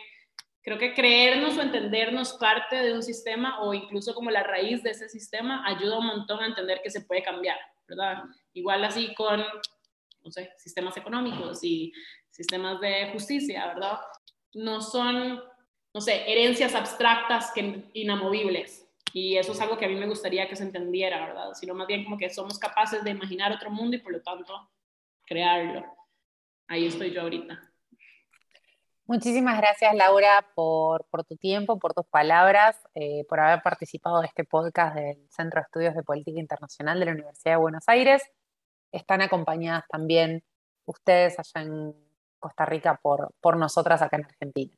creo 0.67 0.77
que 0.77 0.93
creernos 0.93 1.57
o 1.57 1.61
entendernos 1.61 2.33
parte 2.33 2.75
de 2.75 2.93
un 2.93 3.01
sistema 3.01 3.61
o 3.61 3.73
incluso 3.73 4.13
como 4.13 4.29
la 4.29 4.43
raíz 4.43 4.83
de 4.83 4.89
ese 4.89 5.07
sistema 5.07 5.65
ayuda 5.65 5.97
un 5.97 6.07
montón 6.07 6.41
a 6.41 6.45
entender 6.45 6.81
que 6.83 6.89
se 6.89 6.99
puede 6.99 7.23
cambiar, 7.23 7.57
¿verdad? 7.87 8.23
Igual 8.51 8.83
así 8.83 9.13
con, 9.13 9.39
no 10.25 10.29
sé, 10.29 10.51
sistemas 10.57 10.97
económicos 10.97 11.63
y 11.63 11.93
sistemas 12.29 12.81
de 12.81 13.11
justicia, 13.13 13.65
¿verdad? 13.67 13.97
No 14.55 14.81
son, 14.81 15.41
no 15.93 16.01
sé, 16.01 16.29
herencias 16.29 16.75
abstractas 16.75 17.53
que 17.55 17.85
inamovibles. 17.93 18.85
Y 19.13 19.37
eso 19.37 19.53
es 19.53 19.61
algo 19.61 19.77
que 19.77 19.85
a 19.85 19.87
mí 19.87 19.95
me 19.95 20.07
gustaría 20.07 20.49
que 20.49 20.57
se 20.57 20.63
entendiera, 20.63 21.27
¿verdad? 21.27 21.53
Sino 21.53 21.75
más 21.75 21.87
bien 21.87 22.03
como 22.03 22.17
que 22.17 22.29
somos 22.29 22.59
capaces 22.59 23.05
de 23.05 23.11
imaginar 23.11 23.53
otro 23.53 23.71
mundo 23.71 23.95
y 23.95 24.01
por 24.01 24.11
lo 24.11 24.21
tanto 24.21 24.69
crearlo. 25.25 25.85
Ahí 26.67 26.87
estoy 26.87 27.11
yo 27.11 27.21
ahorita. 27.21 27.57
Muchísimas 29.07 29.57
gracias, 29.57 29.95
Laura, 29.95 30.45
por, 30.53 31.05
tu 31.27 31.37
tiempo, 31.37 31.79
por 31.79 31.93
tus 31.93 32.05
palabras, 32.07 32.75
eh, 32.93 33.23
por 33.29 33.39
haber 33.39 33.61
participado 33.63 34.19
de 34.19 34.27
este 34.27 34.43
podcast 34.43 34.95
del 34.95 35.25
Centro 35.29 35.61
de 35.61 35.63
Estudios 35.63 35.95
de 35.95 36.03
Política 36.03 36.39
Internacional 36.41 36.99
de 36.99 37.05
la 37.05 37.11
Universidad 37.13 37.53
de 37.53 37.61
Buenos 37.61 37.83
Aires. 37.87 38.21
Están 38.91 39.21
acompañadas 39.21 39.85
también 39.89 40.43
ustedes 40.85 41.39
allá 41.39 41.65
en 41.65 41.95
Costa 42.37 42.65
Rica 42.65 42.99
por, 43.01 43.33
por 43.39 43.55
nosotras 43.55 44.01
acá 44.01 44.17
en 44.17 44.25
Argentina. 44.25 44.75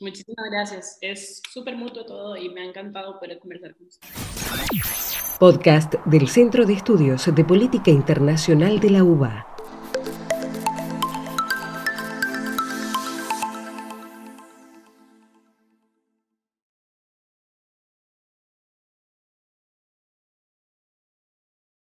Muchísimas 0.00 0.50
gracias. 0.50 0.98
Es 1.02 1.42
súper 1.52 1.76
mutuo 1.76 2.06
todo 2.06 2.36
y 2.36 2.48
me 2.48 2.62
ha 2.62 2.64
encantado 2.64 3.20
poder 3.20 3.38
conversar 3.38 3.76
con 3.76 3.88
ustedes. 3.88 5.36
Podcast 5.38 5.94
del 6.06 6.28
Centro 6.28 6.64
de 6.64 6.72
Estudios 6.72 7.32
de 7.34 7.44
Política 7.44 7.90
Internacional 7.90 8.80
de 8.80 8.90
la 8.90 9.04
UBA. 9.04 9.51